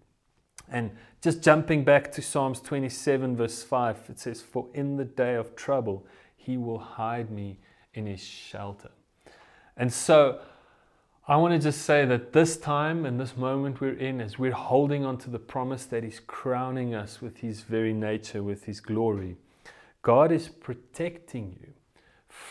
And 0.69 0.91
just 1.21 1.41
jumping 1.41 1.83
back 1.83 2.13
to 2.13 2.21
Psalms 2.21 2.61
27, 2.61 3.35
verse 3.35 3.61
5, 3.61 4.05
it 4.07 4.19
says, 4.19 4.41
For 4.41 4.69
in 4.73 4.95
the 4.95 5.03
day 5.03 5.35
of 5.35 5.53
trouble, 5.57 6.07
he 6.37 6.55
will 6.55 6.79
hide 6.79 7.29
me 7.29 7.59
in 7.93 8.05
his 8.05 8.23
shelter. 8.23 8.91
And 9.75 9.91
so 9.91 10.39
I 11.27 11.35
want 11.35 11.53
to 11.53 11.59
just 11.59 11.81
say 11.81 12.05
that 12.05 12.31
this 12.31 12.55
time 12.55 13.05
and 13.05 13.19
this 13.19 13.35
moment 13.35 13.81
we're 13.81 13.97
in, 13.97 14.21
as 14.21 14.39
we're 14.39 14.53
holding 14.53 15.03
on 15.03 15.17
to 15.19 15.29
the 15.29 15.39
promise 15.39 15.83
that 15.87 16.05
he's 16.05 16.21
crowning 16.21 16.95
us 16.95 17.21
with 17.21 17.39
his 17.39 17.61
very 17.61 17.91
nature, 17.91 18.41
with 18.41 18.63
his 18.63 18.79
glory, 18.79 19.35
God 20.03 20.31
is 20.31 20.47
protecting 20.47 21.57
you 21.59 21.73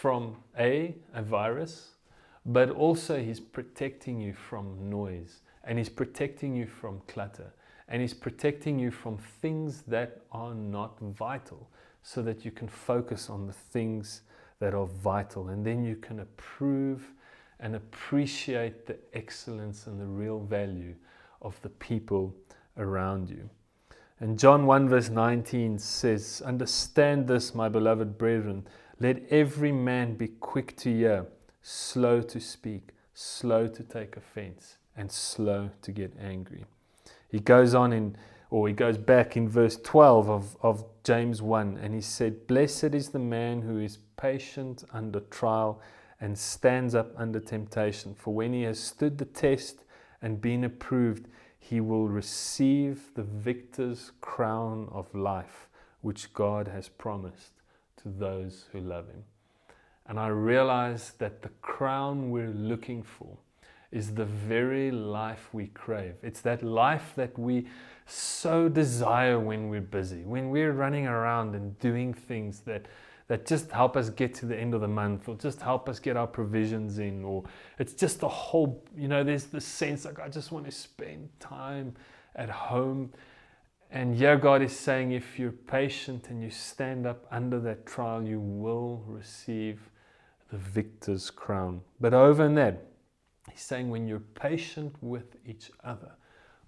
from 0.00 0.36
A, 0.58 0.94
a 1.14 1.22
virus, 1.22 1.90
but 2.46 2.70
also 2.70 3.22
he's 3.22 3.40
protecting 3.40 4.20
you 4.20 4.32
from 4.32 4.88
noise 4.88 5.40
and 5.64 5.78
he's 5.78 5.88
protecting 5.88 6.56
you 6.56 6.66
from 6.66 7.00
clutter 7.06 7.52
and 7.90 8.00
He's 8.00 8.14
protecting 8.14 8.78
you 8.78 8.92
from 8.92 9.18
things 9.18 9.82
that 9.82 10.22
are 10.30 10.54
not 10.54 10.98
vital 11.00 11.68
so 12.02 12.22
that 12.22 12.44
you 12.44 12.52
can 12.52 12.68
focus 12.68 13.28
on 13.28 13.46
the 13.48 13.52
things 13.52 14.22
that 14.60 14.74
are 14.74 14.86
vital. 14.86 15.48
And 15.48 15.66
then 15.66 15.84
you 15.84 15.96
can 15.96 16.20
approve 16.20 17.02
and 17.58 17.74
appreciate 17.74 18.86
the 18.86 18.96
excellence 19.12 19.88
and 19.88 20.00
the 20.00 20.06
real 20.06 20.38
value 20.38 20.94
of 21.42 21.60
the 21.62 21.68
people 21.68 22.34
around 22.78 23.28
you. 23.28 23.50
And 24.20 24.38
John 24.38 24.66
1 24.66 24.88
verse 24.88 25.10
19 25.10 25.78
says, 25.78 26.42
Understand 26.44 27.26
this, 27.26 27.54
my 27.54 27.68
beloved 27.68 28.16
brethren. 28.16 28.66
Let 29.02 29.22
every 29.30 29.72
man 29.72 30.16
be 30.16 30.28
quick 30.28 30.76
to 30.78 30.94
hear, 30.94 31.26
slow 31.62 32.20
to 32.20 32.38
speak, 32.38 32.90
slow 33.14 33.66
to 33.66 33.82
take 33.82 34.14
offense, 34.18 34.76
and 34.94 35.10
slow 35.10 35.70
to 35.80 35.90
get 35.90 36.12
angry. 36.20 36.66
He 37.26 37.40
goes 37.40 37.74
on 37.74 37.94
in, 37.94 38.18
or 38.50 38.68
he 38.68 38.74
goes 38.74 38.98
back 38.98 39.38
in 39.38 39.48
verse 39.48 39.78
12 39.82 40.28
of, 40.28 40.56
of 40.60 40.84
James 41.02 41.40
1, 41.40 41.78
and 41.78 41.94
he 41.94 42.02
said, 42.02 42.46
Blessed 42.46 42.94
is 42.94 43.08
the 43.08 43.18
man 43.18 43.62
who 43.62 43.78
is 43.78 44.00
patient 44.18 44.84
under 44.92 45.20
trial 45.20 45.80
and 46.20 46.36
stands 46.38 46.94
up 46.94 47.14
under 47.16 47.40
temptation. 47.40 48.14
For 48.14 48.34
when 48.34 48.52
he 48.52 48.64
has 48.64 48.78
stood 48.78 49.16
the 49.16 49.24
test 49.24 49.82
and 50.20 50.42
been 50.42 50.62
approved, 50.62 51.26
he 51.58 51.80
will 51.80 52.06
receive 52.06 53.14
the 53.14 53.22
victor's 53.22 54.12
crown 54.20 54.90
of 54.92 55.14
life, 55.14 55.70
which 56.02 56.34
God 56.34 56.68
has 56.68 56.90
promised 56.90 57.59
to 58.02 58.08
those 58.08 58.66
who 58.72 58.80
love 58.80 59.08
him. 59.08 59.24
And 60.06 60.18
I 60.18 60.28
realize 60.28 61.12
that 61.18 61.42
the 61.42 61.50
crown 61.62 62.30
we're 62.30 62.50
looking 62.50 63.02
for 63.02 63.36
is 63.92 64.14
the 64.14 64.24
very 64.24 64.90
life 64.90 65.48
we 65.52 65.68
crave. 65.68 66.14
It's 66.22 66.40
that 66.42 66.62
life 66.62 67.12
that 67.16 67.38
we 67.38 67.66
so 68.06 68.68
desire 68.68 69.38
when 69.38 69.68
we're 69.68 69.80
busy, 69.80 70.22
when 70.22 70.50
we're 70.50 70.72
running 70.72 71.06
around 71.06 71.54
and 71.54 71.78
doing 71.78 72.14
things 72.14 72.60
that 72.60 72.86
that 73.28 73.46
just 73.46 73.70
help 73.70 73.96
us 73.96 74.10
get 74.10 74.34
to 74.34 74.44
the 74.44 74.56
end 74.56 74.74
of 74.74 74.80
the 74.80 74.88
month 74.88 75.28
or 75.28 75.36
just 75.36 75.60
help 75.60 75.88
us 75.88 76.00
get 76.00 76.16
our 76.16 76.26
provisions 76.26 76.98
in 76.98 77.22
or 77.22 77.44
it's 77.78 77.92
just 77.92 78.18
the 78.18 78.28
whole 78.28 78.82
you 78.96 79.06
know 79.06 79.22
there's 79.22 79.44
this 79.44 79.64
sense 79.64 80.04
like 80.04 80.18
I 80.18 80.28
just 80.28 80.50
want 80.50 80.64
to 80.64 80.72
spend 80.72 81.28
time 81.38 81.94
at 82.34 82.50
home 82.50 83.12
and 83.90 84.16
yeah 84.16 84.36
God 84.36 84.62
is 84.62 84.76
saying 84.76 85.12
if 85.12 85.38
you're 85.38 85.52
patient 85.52 86.28
and 86.30 86.42
you 86.42 86.50
stand 86.50 87.06
up 87.06 87.26
under 87.30 87.58
that 87.60 87.86
trial 87.86 88.22
you 88.22 88.40
will 88.40 89.02
receive 89.06 89.90
the 90.50 90.58
victor's 90.58 91.30
crown 91.30 91.80
but 92.00 92.14
over 92.14 92.44
and 92.44 92.56
that 92.56 92.90
He's 93.50 93.62
saying 93.62 93.90
when 93.90 94.06
you're 94.06 94.20
patient 94.20 94.94
with 95.00 95.36
each 95.46 95.70
other, 95.82 96.12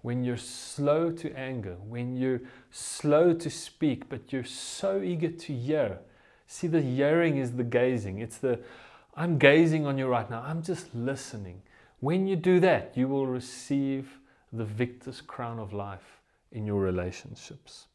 when 0.01 0.23
you're 0.23 0.37
slow 0.37 1.11
to 1.11 1.33
anger, 1.37 1.77
when 1.87 2.17
you're 2.17 2.41
slow 2.71 3.33
to 3.33 3.49
speak, 3.49 4.09
but 4.09 4.33
you're 4.33 4.43
so 4.43 5.01
eager 5.01 5.29
to 5.29 5.53
hear. 5.53 5.99
See, 6.47 6.67
the 6.67 6.81
hearing 6.81 7.37
is 7.37 7.53
the 7.53 7.63
gazing. 7.63 8.19
It's 8.19 8.37
the, 8.37 8.59
I'm 9.15 9.37
gazing 9.37 9.85
on 9.85 9.97
you 9.97 10.07
right 10.07 10.29
now. 10.29 10.43
I'm 10.45 10.61
just 10.61 10.93
listening. 10.93 11.61
When 11.99 12.27
you 12.27 12.35
do 12.35 12.59
that, 12.59 12.91
you 12.95 13.07
will 13.07 13.27
receive 13.27 14.19
the 14.51 14.65
victor's 14.65 15.21
crown 15.21 15.57
of 15.57 15.73
life 15.73 16.19
in 16.53 16.65
your 16.65 16.79
relationships. 16.79 17.87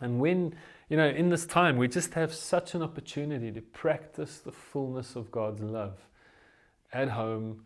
And 0.00 0.20
when, 0.20 0.54
you 0.88 0.96
know, 0.96 1.08
in 1.08 1.28
this 1.28 1.46
time, 1.46 1.76
we 1.76 1.88
just 1.88 2.14
have 2.14 2.32
such 2.32 2.74
an 2.74 2.82
opportunity 2.82 3.50
to 3.52 3.60
practice 3.60 4.38
the 4.38 4.52
fullness 4.52 5.16
of 5.16 5.30
God's 5.30 5.60
love 5.60 5.98
at 6.92 7.08
home 7.08 7.64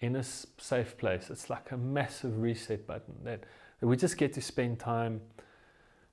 in 0.00 0.16
a 0.16 0.22
safe 0.22 0.96
place. 0.96 1.30
It's 1.30 1.48
like 1.48 1.70
a 1.70 1.76
massive 1.76 2.40
reset 2.40 2.86
button 2.86 3.14
that, 3.24 3.44
that 3.80 3.86
we 3.86 3.96
just 3.96 4.16
get 4.16 4.32
to 4.34 4.42
spend 4.42 4.78
time 4.78 5.20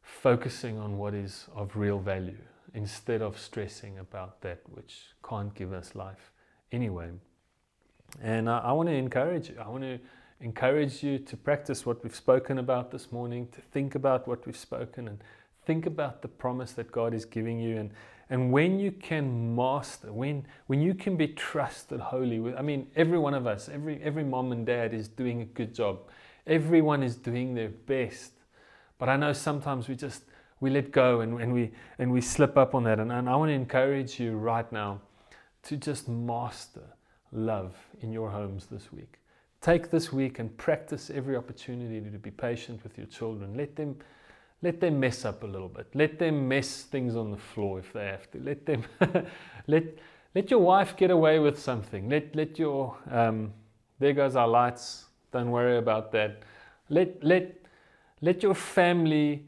focusing 0.01 0.77
on 0.77 0.97
what 0.97 1.13
is 1.13 1.47
of 1.55 1.75
real 1.75 1.99
value 1.99 2.37
instead 2.73 3.21
of 3.21 3.39
stressing 3.39 3.97
about 3.99 4.41
that 4.41 4.61
which 4.69 5.01
can't 5.27 5.53
give 5.55 5.73
us 5.73 5.95
life 5.95 6.31
anyway. 6.71 7.09
And 8.21 8.49
I, 8.49 8.59
I 8.59 8.71
want 8.71 8.89
to 8.89 8.95
encourage 8.95 9.49
you. 9.49 9.55
I 9.63 9.69
want 9.69 9.83
to 9.83 9.99
encourage 10.41 11.03
you 11.03 11.19
to 11.19 11.37
practice 11.37 11.85
what 11.85 12.03
we've 12.03 12.15
spoken 12.15 12.59
about 12.59 12.91
this 12.91 13.11
morning, 13.11 13.47
to 13.51 13.61
think 13.61 13.95
about 13.95 14.27
what 14.27 14.45
we've 14.45 14.57
spoken 14.57 15.07
and 15.07 15.19
think 15.65 15.85
about 15.85 16.21
the 16.21 16.27
promise 16.27 16.71
that 16.73 16.91
God 16.91 17.13
is 17.13 17.25
giving 17.25 17.59
you 17.59 17.77
and 17.77 17.91
and 18.29 18.51
when 18.51 18.79
you 18.79 18.91
can 18.91 19.55
master, 19.55 20.13
when, 20.13 20.45
when 20.67 20.81
you 20.81 20.93
can 20.93 21.17
be 21.17 21.29
trusted 21.29 21.99
wholly, 21.99 22.53
I 22.55 22.61
mean, 22.61 22.87
every 22.95 23.17
one 23.17 23.33
of 23.33 23.47
us, 23.47 23.69
every, 23.69 23.99
every 24.03 24.23
mom 24.23 24.51
and 24.51 24.65
dad 24.65 24.93
is 24.93 25.07
doing 25.07 25.41
a 25.41 25.45
good 25.45 25.73
job. 25.73 26.01
Everyone 26.45 27.01
is 27.01 27.15
doing 27.15 27.55
their 27.55 27.69
best. 27.69 28.33
But 28.99 29.09
I 29.09 29.15
know 29.15 29.33
sometimes 29.33 29.87
we 29.87 29.95
just, 29.95 30.23
we 30.59 30.69
let 30.69 30.91
go 30.91 31.21
and, 31.21 31.41
and, 31.41 31.51
we, 31.51 31.71
and 31.97 32.11
we 32.11 32.21
slip 32.21 32.55
up 32.55 32.75
on 32.75 32.83
that. 32.83 32.99
And, 32.99 33.11
and 33.11 33.27
I 33.27 33.35
want 33.35 33.49
to 33.49 33.53
encourage 33.53 34.19
you 34.19 34.33
right 34.33 34.71
now 34.71 35.01
to 35.63 35.75
just 35.75 36.07
master 36.07 36.83
love 37.31 37.75
in 38.01 38.11
your 38.11 38.29
homes 38.29 38.67
this 38.67 38.93
week. 38.93 39.18
Take 39.61 39.91
this 39.91 40.13
week 40.13 40.39
and 40.39 40.55
practice 40.57 41.09
every 41.13 41.35
opportunity 41.35 41.99
to 41.99 42.17
be 42.17 42.31
patient 42.31 42.81
with 42.83 42.97
your 42.97 43.07
children. 43.07 43.55
Let 43.57 43.75
them 43.75 43.97
let 44.61 44.81
them 44.81 44.99
mess 44.99 45.23
up 45.23 45.43
a 45.43 45.47
little 45.47 45.69
bit. 45.69 45.87
Let 45.93 46.19
them 46.19 46.47
mess 46.47 46.83
things 46.83 47.15
on 47.15 47.31
the 47.31 47.37
floor 47.37 47.79
if 47.79 47.93
they 47.93 48.05
have 48.05 48.29
to. 48.31 48.39
Let 48.39 48.65
them 48.65 48.83
let 49.67 49.83
let 50.33 50.51
your 50.51 50.59
wife 50.59 50.95
get 50.95 51.11
away 51.11 51.39
with 51.39 51.59
something. 51.59 52.09
Let 52.09 52.35
let 52.35 52.57
your 52.57 52.97
um, 53.11 53.53
there 53.99 54.13
goes 54.13 54.35
our 54.35 54.47
lights. 54.47 55.05
Don't 55.31 55.51
worry 55.51 55.77
about 55.77 56.11
that. 56.13 56.43
Let 56.89 57.21
let 57.23 57.55
let 58.21 58.43
your 58.43 58.55
family 58.55 59.45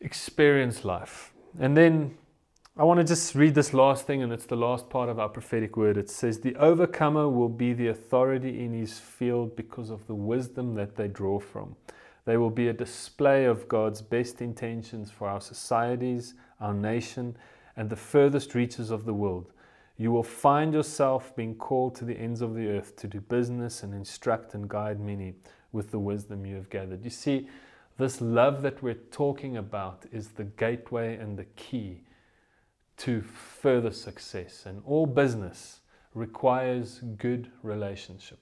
experience 0.00 0.84
life. 0.84 1.32
And 1.58 1.76
then 1.76 2.16
I 2.76 2.84
want 2.84 2.98
to 2.98 3.04
just 3.04 3.34
read 3.34 3.56
this 3.56 3.74
last 3.74 4.06
thing, 4.06 4.22
and 4.22 4.32
it's 4.32 4.46
the 4.46 4.54
last 4.54 4.88
part 4.88 5.08
of 5.08 5.18
our 5.18 5.28
prophetic 5.28 5.76
word. 5.76 5.96
It 5.96 6.08
says, 6.08 6.38
The 6.38 6.54
overcomer 6.54 7.28
will 7.28 7.48
be 7.48 7.72
the 7.72 7.88
authority 7.88 8.64
in 8.64 8.72
his 8.72 8.96
field 8.96 9.56
because 9.56 9.90
of 9.90 10.06
the 10.06 10.14
wisdom 10.14 10.76
that 10.76 10.94
they 10.94 11.08
draw 11.08 11.40
from. 11.40 11.74
They 12.26 12.36
will 12.36 12.50
be 12.50 12.68
a 12.68 12.72
display 12.72 13.44
of 13.44 13.68
God's 13.68 14.02
best 14.02 14.40
intentions 14.40 15.10
for 15.10 15.28
our 15.28 15.40
societies, 15.40 16.34
our 16.60 16.72
nation, 16.72 17.36
and 17.76 17.90
the 17.90 17.96
furthest 17.96 18.54
reaches 18.54 18.90
of 18.92 19.04
the 19.04 19.14
world. 19.14 19.52
You 19.96 20.12
will 20.12 20.22
find 20.22 20.72
yourself 20.72 21.34
being 21.34 21.56
called 21.56 21.96
to 21.96 22.04
the 22.04 22.16
ends 22.16 22.40
of 22.40 22.54
the 22.54 22.68
earth 22.68 22.94
to 22.96 23.08
do 23.08 23.20
business 23.20 23.82
and 23.82 23.92
instruct 23.92 24.54
and 24.54 24.68
guide 24.68 25.00
many 25.00 25.34
with 25.72 25.90
the 25.90 25.98
wisdom 25.98 26.46
you 26.46 26.54
have 26.54 26.70
gathered. 26.70 27.02
You 27.02 27.10
see, 27.10 27.48
this 27.98 28.20
love 28.20 28.62
that 28.62 28.80
we're 28.80 28.94
talking 28.94 29.56
about 29.56 30.04
is 30.12 30.28
the 30.28 30.44
gateway 30.44 31.16
and 31.16 31.36
the 31.36 31.46
key 31.56 32.02
to 33.00 33.22
further 33.22 33.90
success. 33.90 34.64
And 34.66 34.82
all 34.84 35.06
business 35.06 35.80
requires 36.14 37.00
good 37.18 37.50
relationship. 37.62 38.38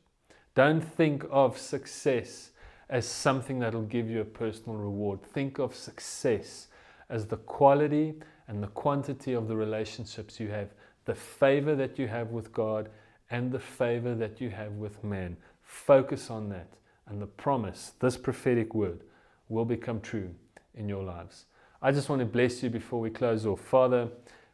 Don't 0.54 0.80
think 0.80 1.24
of 1.30 1.56
success 1.58 2.50
as 2.90 3.06
something 3.06 3.58
that'll 3.58 3.82
give 3.82 4.08
you 4.08 4.20
a 4.20 4.24
personal 4.24 4.78
reward. 4.78 5.22
Think 5.22 5.58
of 5.58 5.74
success 5.74 6.68
as 7.08 7.26
the 7.26 7.36
quality 7.36 8.14
and 8.48 8.62
the 8.62 8.68
quantity 8.68 9.34
of 9.34 9.46
the 9.46 9.56
relationships 9.56 10.40
you 10.40 10.48
have, 10.48 10.70
the 11.04 11.14
favor 11.14 11.76
that 11.76 11.98
you 11.98 12.08
have 12.08 12.30
with 12.30 12.52
God, 12.52 12.88
and 13.30 13.52
the 13.52 13.60
favor 13.60 14.14
that 14.14 14.40
you 14.40 14.50
have 14.50 14.72
with 14.72 15.04
man. 15.04 15.36
Focus 15.62 16.30
on 16.30 16.48
that, 16.48 16.68
and 17.06 17.20
the 17.20 17.26
promise, 17.26 17.92
this 18.00 18.16
prophetic 18.16 18.74
word, 18.74 19.02
will 19.48 19.66
become 19.66 20.00
true 20.00 20.34
in 20.74 20.88
your 20.88 21.04
lives. 21.04 21.44
I 21.80 21.92
just 21.92 22.08
want 22.08 22.20
to 22.20 22.26
bless 22.26 22.62
you 22.62 22.70
before 22.70 23.00
we 23.00 23.10
close 23.10 23.46
off. 23.46 23.60
Father, 23.60 24.08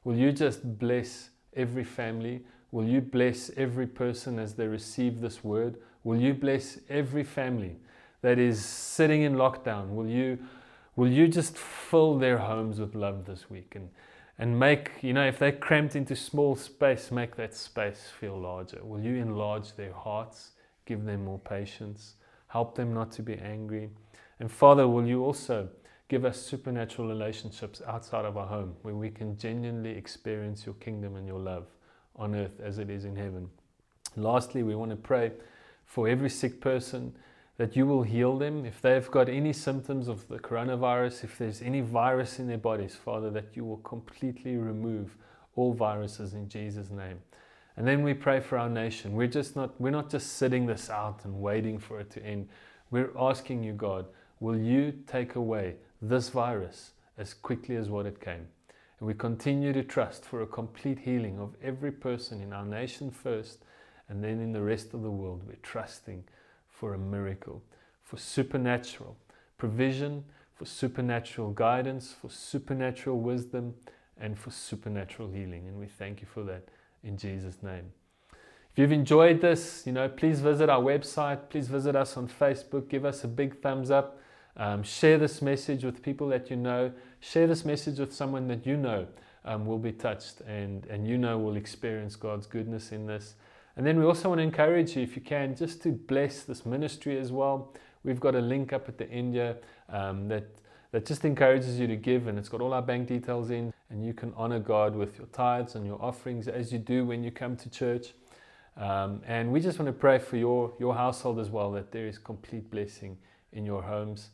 will 0.04 0.16
you 0.16 0.30
just 0.30 0.78
bless 0.78 1.30
every 1.56 1.84
family? 1.84 2.44
Will 2.70 2.84
you 2.84 3.00
bless 3.00 3.50
every 3.56 3.86
person 3.86 4.38
as 4.38 4.54
they 4.54 4.66
receive 4.66 5.20
this 5.20 5.42
word? 5.42 5.78
Will 6.02 6.20
you 6.20 6.34
bless 6.34 6.78
every 6.88 7.24
family? 7.24 7.76
that 8.24 8.38
is 8.38 8.64
sitting 8.64 9.20
in 9.20 9.34
lockdown, 9.34 9.90
will 9.90 10.08
you, 10.08 10.38
will 10.96 11.10
you 11.10 11.28
just 11.28 11.58
fill 11.58 12.18
their 12.18 12.38
homes 12.38 12.80
with 12.80 12.94
love 12.94 13.26
this 13.26 13.50
week 13.50 13.74
and, 13.76 13.90
and 14.38 14.58
make, 14.58 14.92
you 15.02 15.12
know, 15.12 15.26
if 15.26 15.38
they're 15.38 15.52
cramped 15.52 15.94
into 15.94 16.16
small 16.16 16.56
space, 16.56 17.10
make 17.10 17.36
that 17.36 17.54
space 17.54 18.08
feel 18.18 18.40
larger? 18.40 18.82
Will 18.82 19.02
you 19.02 19.16
enlarge 19.16 19.76
their 19.76 19.92
hearts, 19.92 20.52
give 20.86 21.04
them 21.04 21.26
more 21.26 21.38
patience, 21.38 22.14
help 22.46 22.74
them 22.74 22.94
not 22.94 23.12
to 23.12 23.22
be 23.22 23.34
angry? 23.34 23.90
And 24.40 24.50
Father, 24.50 24.88
will 24.88 25.06
you 25.06 25.22
also 25.22 25.68
give 26.08 26.24
us 26.24 26.40
supernatural 26.40 27.08
relationships 27.08 27.80
outside 27.86 28.24
of 28.24 28.36
our 28.36 28.46
home 28.46 28.76
where 28.82 28.94
we 28.94 29.10
can 29.10 29.36
genuinely 29.38 29.90
experience 29.90 30.66
your 30.66 30.74
kingdom 30.76 31.16
and 31.16 31.26
your 31.26 31.38
love 31.38 31.66
on 32.16 32.34
earth 32.34 32.60
as 32.62 32.78
it 32.78 32.90
is 32.90 33.04
in 33.04 33.16
heaven? 33.16 33.48
Lastly, 34.16 34.62
we 34.62 34.74
want 34.74 34.90
to 34.90 34.96
pray 34.96 35.32
for 35.86 36.08
every 36.08 36.30
sick 36.30 36.60
person 36.60 37.14
that 37.56 37.76
you 37.76 37.86
will 37.86 38.02
heal 38.02 38.36
them. 38.36 38.64
If 38.64 38.80
they've 38.80 39.10
got 39.10 39.28
any 39.28 39.52
symptoms 39.52 40.08
of 40.08 40.26
the 40.28 40.38
coronavirus, 40.38 41.24
if 41.24 41.38
there's 41.38 41.62
any 41.62 41.80
virus 41.80 42.38
in 42.38 42.48
their 42.48 42.58
bodies, 42.58 42.96
Father, 42.96 43.30
that 43.30 43.48
you 43.54 43.64
will 43.64 43.78
completely 43.78 44.56
remove 44.56 45.16
all 45.56 45.72
viruses 45.72 46.34
in 46.34 46.48
Jesus' 46.48 46.90
name. 46.90 47.18
And 47.76 47.86
then 47.86 48.02
we 48.02 48.14
pray 48.14 48.40
for 48.40 48.58
our 48.58 48.68
nation. 48.68 49.14
We're 49.14 49.26
just 49.26 49.56
not 49.56 49.80
we're 49.80 49.90
not 49.90 50.10
just 50.10 50.34
sitting 50.34 50.66
this 50.66 50.90
out 50.90 51.24
and 51.24 51.40
waiting 51.40 51.78
for 51.78 52.00
it 52.00 52.10
to 52.12 52.24
end. 52.24 52.48
We're 52.90 53.10
asking 53.18 53.64
you, 53.64 53.72
God, 53.72 54.06
will 54.38 54.56
you 54.56 54.92
take 55.06 55.34
away 55.34 55.76
this 56.08 56.28
virus 56.28 56.92
as 57.18 57.34
quickly 57.34 57.76
as 57.76 57.88
what 57.88 58.06
it 58.06 58.20
came? 58.20 58.46
And 58.98 59.08
we 59.08 59.14
continue 59.14 59.72
to 59.72 59.82
trust 59.82 60.24
for 60.24 60.42
a 60.42 60.46
complete 60.46 60.98
healing 61.00 61.38
of 61.38 61.54
every 61.62 61.92
person 61.92 62.40
in 62.40 62.52
our 62.52 62.64
nation 62.64 63.10
first, 63.10 63.64
and 64.08 64.22
then 64.22 64.40
in 64.40 64.52
the 64.52 64.62
rest 64.62 64.94
of 64.94 65.02
the 65.02 65.10
world. 65.10 65.42
We're 65.46 65.56
trusting 65.62 66.24
for 66.68 66.94
a 66.94 66.98
miracle, 66.98 67.62
for 68.02 68.18
supernatural 68.18 69.16
provision, 69.58 70.24
for 70.54 70.66
supernatural 70.66 71.50
guidance, 71.52 72.14
for 72.20 72.30
supernatural 72.30 73.18
wisdom, 73.18 73.74
and 74.18 74.38
for 74.38 74.50
supernatural 74.50 75.30
healing. 75.30 75.66
And 75.66 75.78
we 75.78 75.86
thank 75.86 76.20
you 76.20 76.26
for 76.26 76.44
that 76.44 76.68
in 77.02 77.16
Jesus' 77.16 77.62
name. 77.62 77.92
If 78.30 78.78
you've 78.78 78.92
enjoyed 78.92 79.40
this, 79.40 79.84
you 79.86 79.92
know, 79.92 80.08
please 80.08 80.40
visit 80.40 80.68
our 80.68 80.82
website. 80.82 81.48
Please 81.48 81.68
visit 81.68 81.94
us 81.96 82.16
on 82.16 82.28
Facebook. 82.28 82.88
Give 82.88 83.04
us 83.04 83.24
a 83.24 83.28
big 83.28 83.60
thumbs 83.60 83.90
up. 83.90 84.18
Um, 84.56 84.82
share 84.82 85.18
this 85.18 85.42
message 85.42 85.84
with 85.84 86.02
people 86.02 86.28
that 86.28 86.50
you 86.50 86.56
know. 86.56 86.92
Share 87.20 87.46
this 87.46 87.64
message 87.64 87.98
with 87.98 88.12
someone 88.12 88.46
that 88.48 88.66
you 88.66 88.76
know 88.76 89.06
um, 89.44 89.66
will 89.66 89.78
be 89.78 89.92
touched 89.92 90.40
and, 90.42 90.86
and 90.86 91.06
you 91.06 91.18
know 91.18 91.38
will 91.38 91.56
experience 91.56 92.16
God's 92.16 92.46
goodness 92.46 92.92
in 92.92 93.06
this. 93.06 93.34
And 93.76 93.84
then 93.84 93.98
we 93.98 94.04
also 94.04 94.28
want 94.28 94.38
to 94.38 94.42
encourage 94.42 94.96
you, 94.96 95.02
if 95.02 95.16
you 95.16 95.22
can, 95.22 95.56
just 95.56 95.82
to 95.82 95.90
bless 95.90 96.42
this 96.42 96.64
ministry 96.64 97.18
as 97.18 97.32
well. 97.32 97.72
We've 98.04 98.20
got 98.20 98.34
a 98.34 98.40
link 98.40 98.72
up 98.72 98.88
at 98.88 98.98
the 98.98 99.10
end 99.10 99.34
here 99.34 99.56
um, 99.88 100.28
that, 100.28 100.44
that 100.92 101.06
just 101.06 101.24
encourages 101.24 101.80
you 101.80 101.88
to 101.88 101.96
give, 101.96 102.28
and 102.28 102.38
it's 102.38 102.48
got 102.48 102.60
all 102.60 102.72
our 102.72 102.82
bank 102.82 103.08
details 103.08 103.50
in, 103.50 103.72
and 103.90 104.04
you 104.04 104.14
can 104.14 104.32
honor 104.36 104.60
God 104.60 104.94
with 104.94 105.18
your 105.18 105.26
tithes 105.28 105.74
and 105.74 105.84
your 105.84 106.00
offerings 106.00 106.46
as 106.46 106.72
you 106.72 106.78
do 106.78 107.04
when 107.04 107.24
you 107.24 107.32
come 107.32 107.56
to 107.56 107.68
church. 107.68 108.12
Um, 108.76 109.22
and 109.26 109.50
we 109.50 109.60
just 109.60 109.78
want 109.78 109.88
to 109.88 109.92
pray 109.92 110.18
for 110.18 110.36
your, 110.36 110.72
your 110.78 110.94
household 110.94 111.40
as 111.40 111.50
well, 111.50 111.72
that 111.72 111.90
there 111.90 112.06
is 112.06 112.18
complete 112.18 112.70
blessing 112.70 113.16
in 113.52 113.66
your 113.66 113.82
homes. 113.82 114.30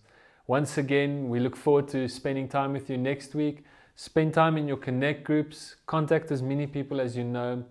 Once 0.47 0.78
again, 0.78 1.28
we 1.28 1.38
look 1.41 1.57
forward 1.57 1.88
to 1.88 2.09
spending 2.09 2.49
time 2.49 2.72
with 2.72 2.91
you 2.91 2.97
next 2.97 3.34
week. 3.34 3.64
Spend 3.95 4.34
time 4.34 4.57
in 4.57 4.66
your 4.66 4.76
connect 4.76 5.24
groups, 5.24 5.76
contact 5.86 6.30
as 6.30 6.43
many 6.43 6.66
people 6.66 7.01
as 7.01 7.16
you 7.16 7.24
know 7.24 7.64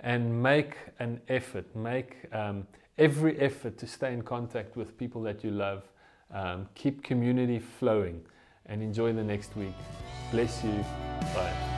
and 0.00 0.42
make 0.42 0.76
an 0.98 1.20
effort, 1.28 1.64
make 1.74 2.16
um, 2.32 2.66
every 2.98 3.38
effort 3.40 3.78
to 3.78 3.86
stay 3.86 4.12
in 4.12 4.22
contact 4.22 4.76
with 4.76 4.98
people 4.98 5.22
that 5.22 5.42
you 5.42 5.50
love. 5.50 5.84
Um, 6.32 6.68
keep 6.74 7.02
community 7.02 7.58
flowing 7.58 8.20
and 8.66 8.82
enjoy 8.82 9.12
the 9.12 9.22
next 9.22 9.56
week. 9.56 9.74
Bless 10.30 10.64
you. 10.64 10.84
Bye. 11.34 11.76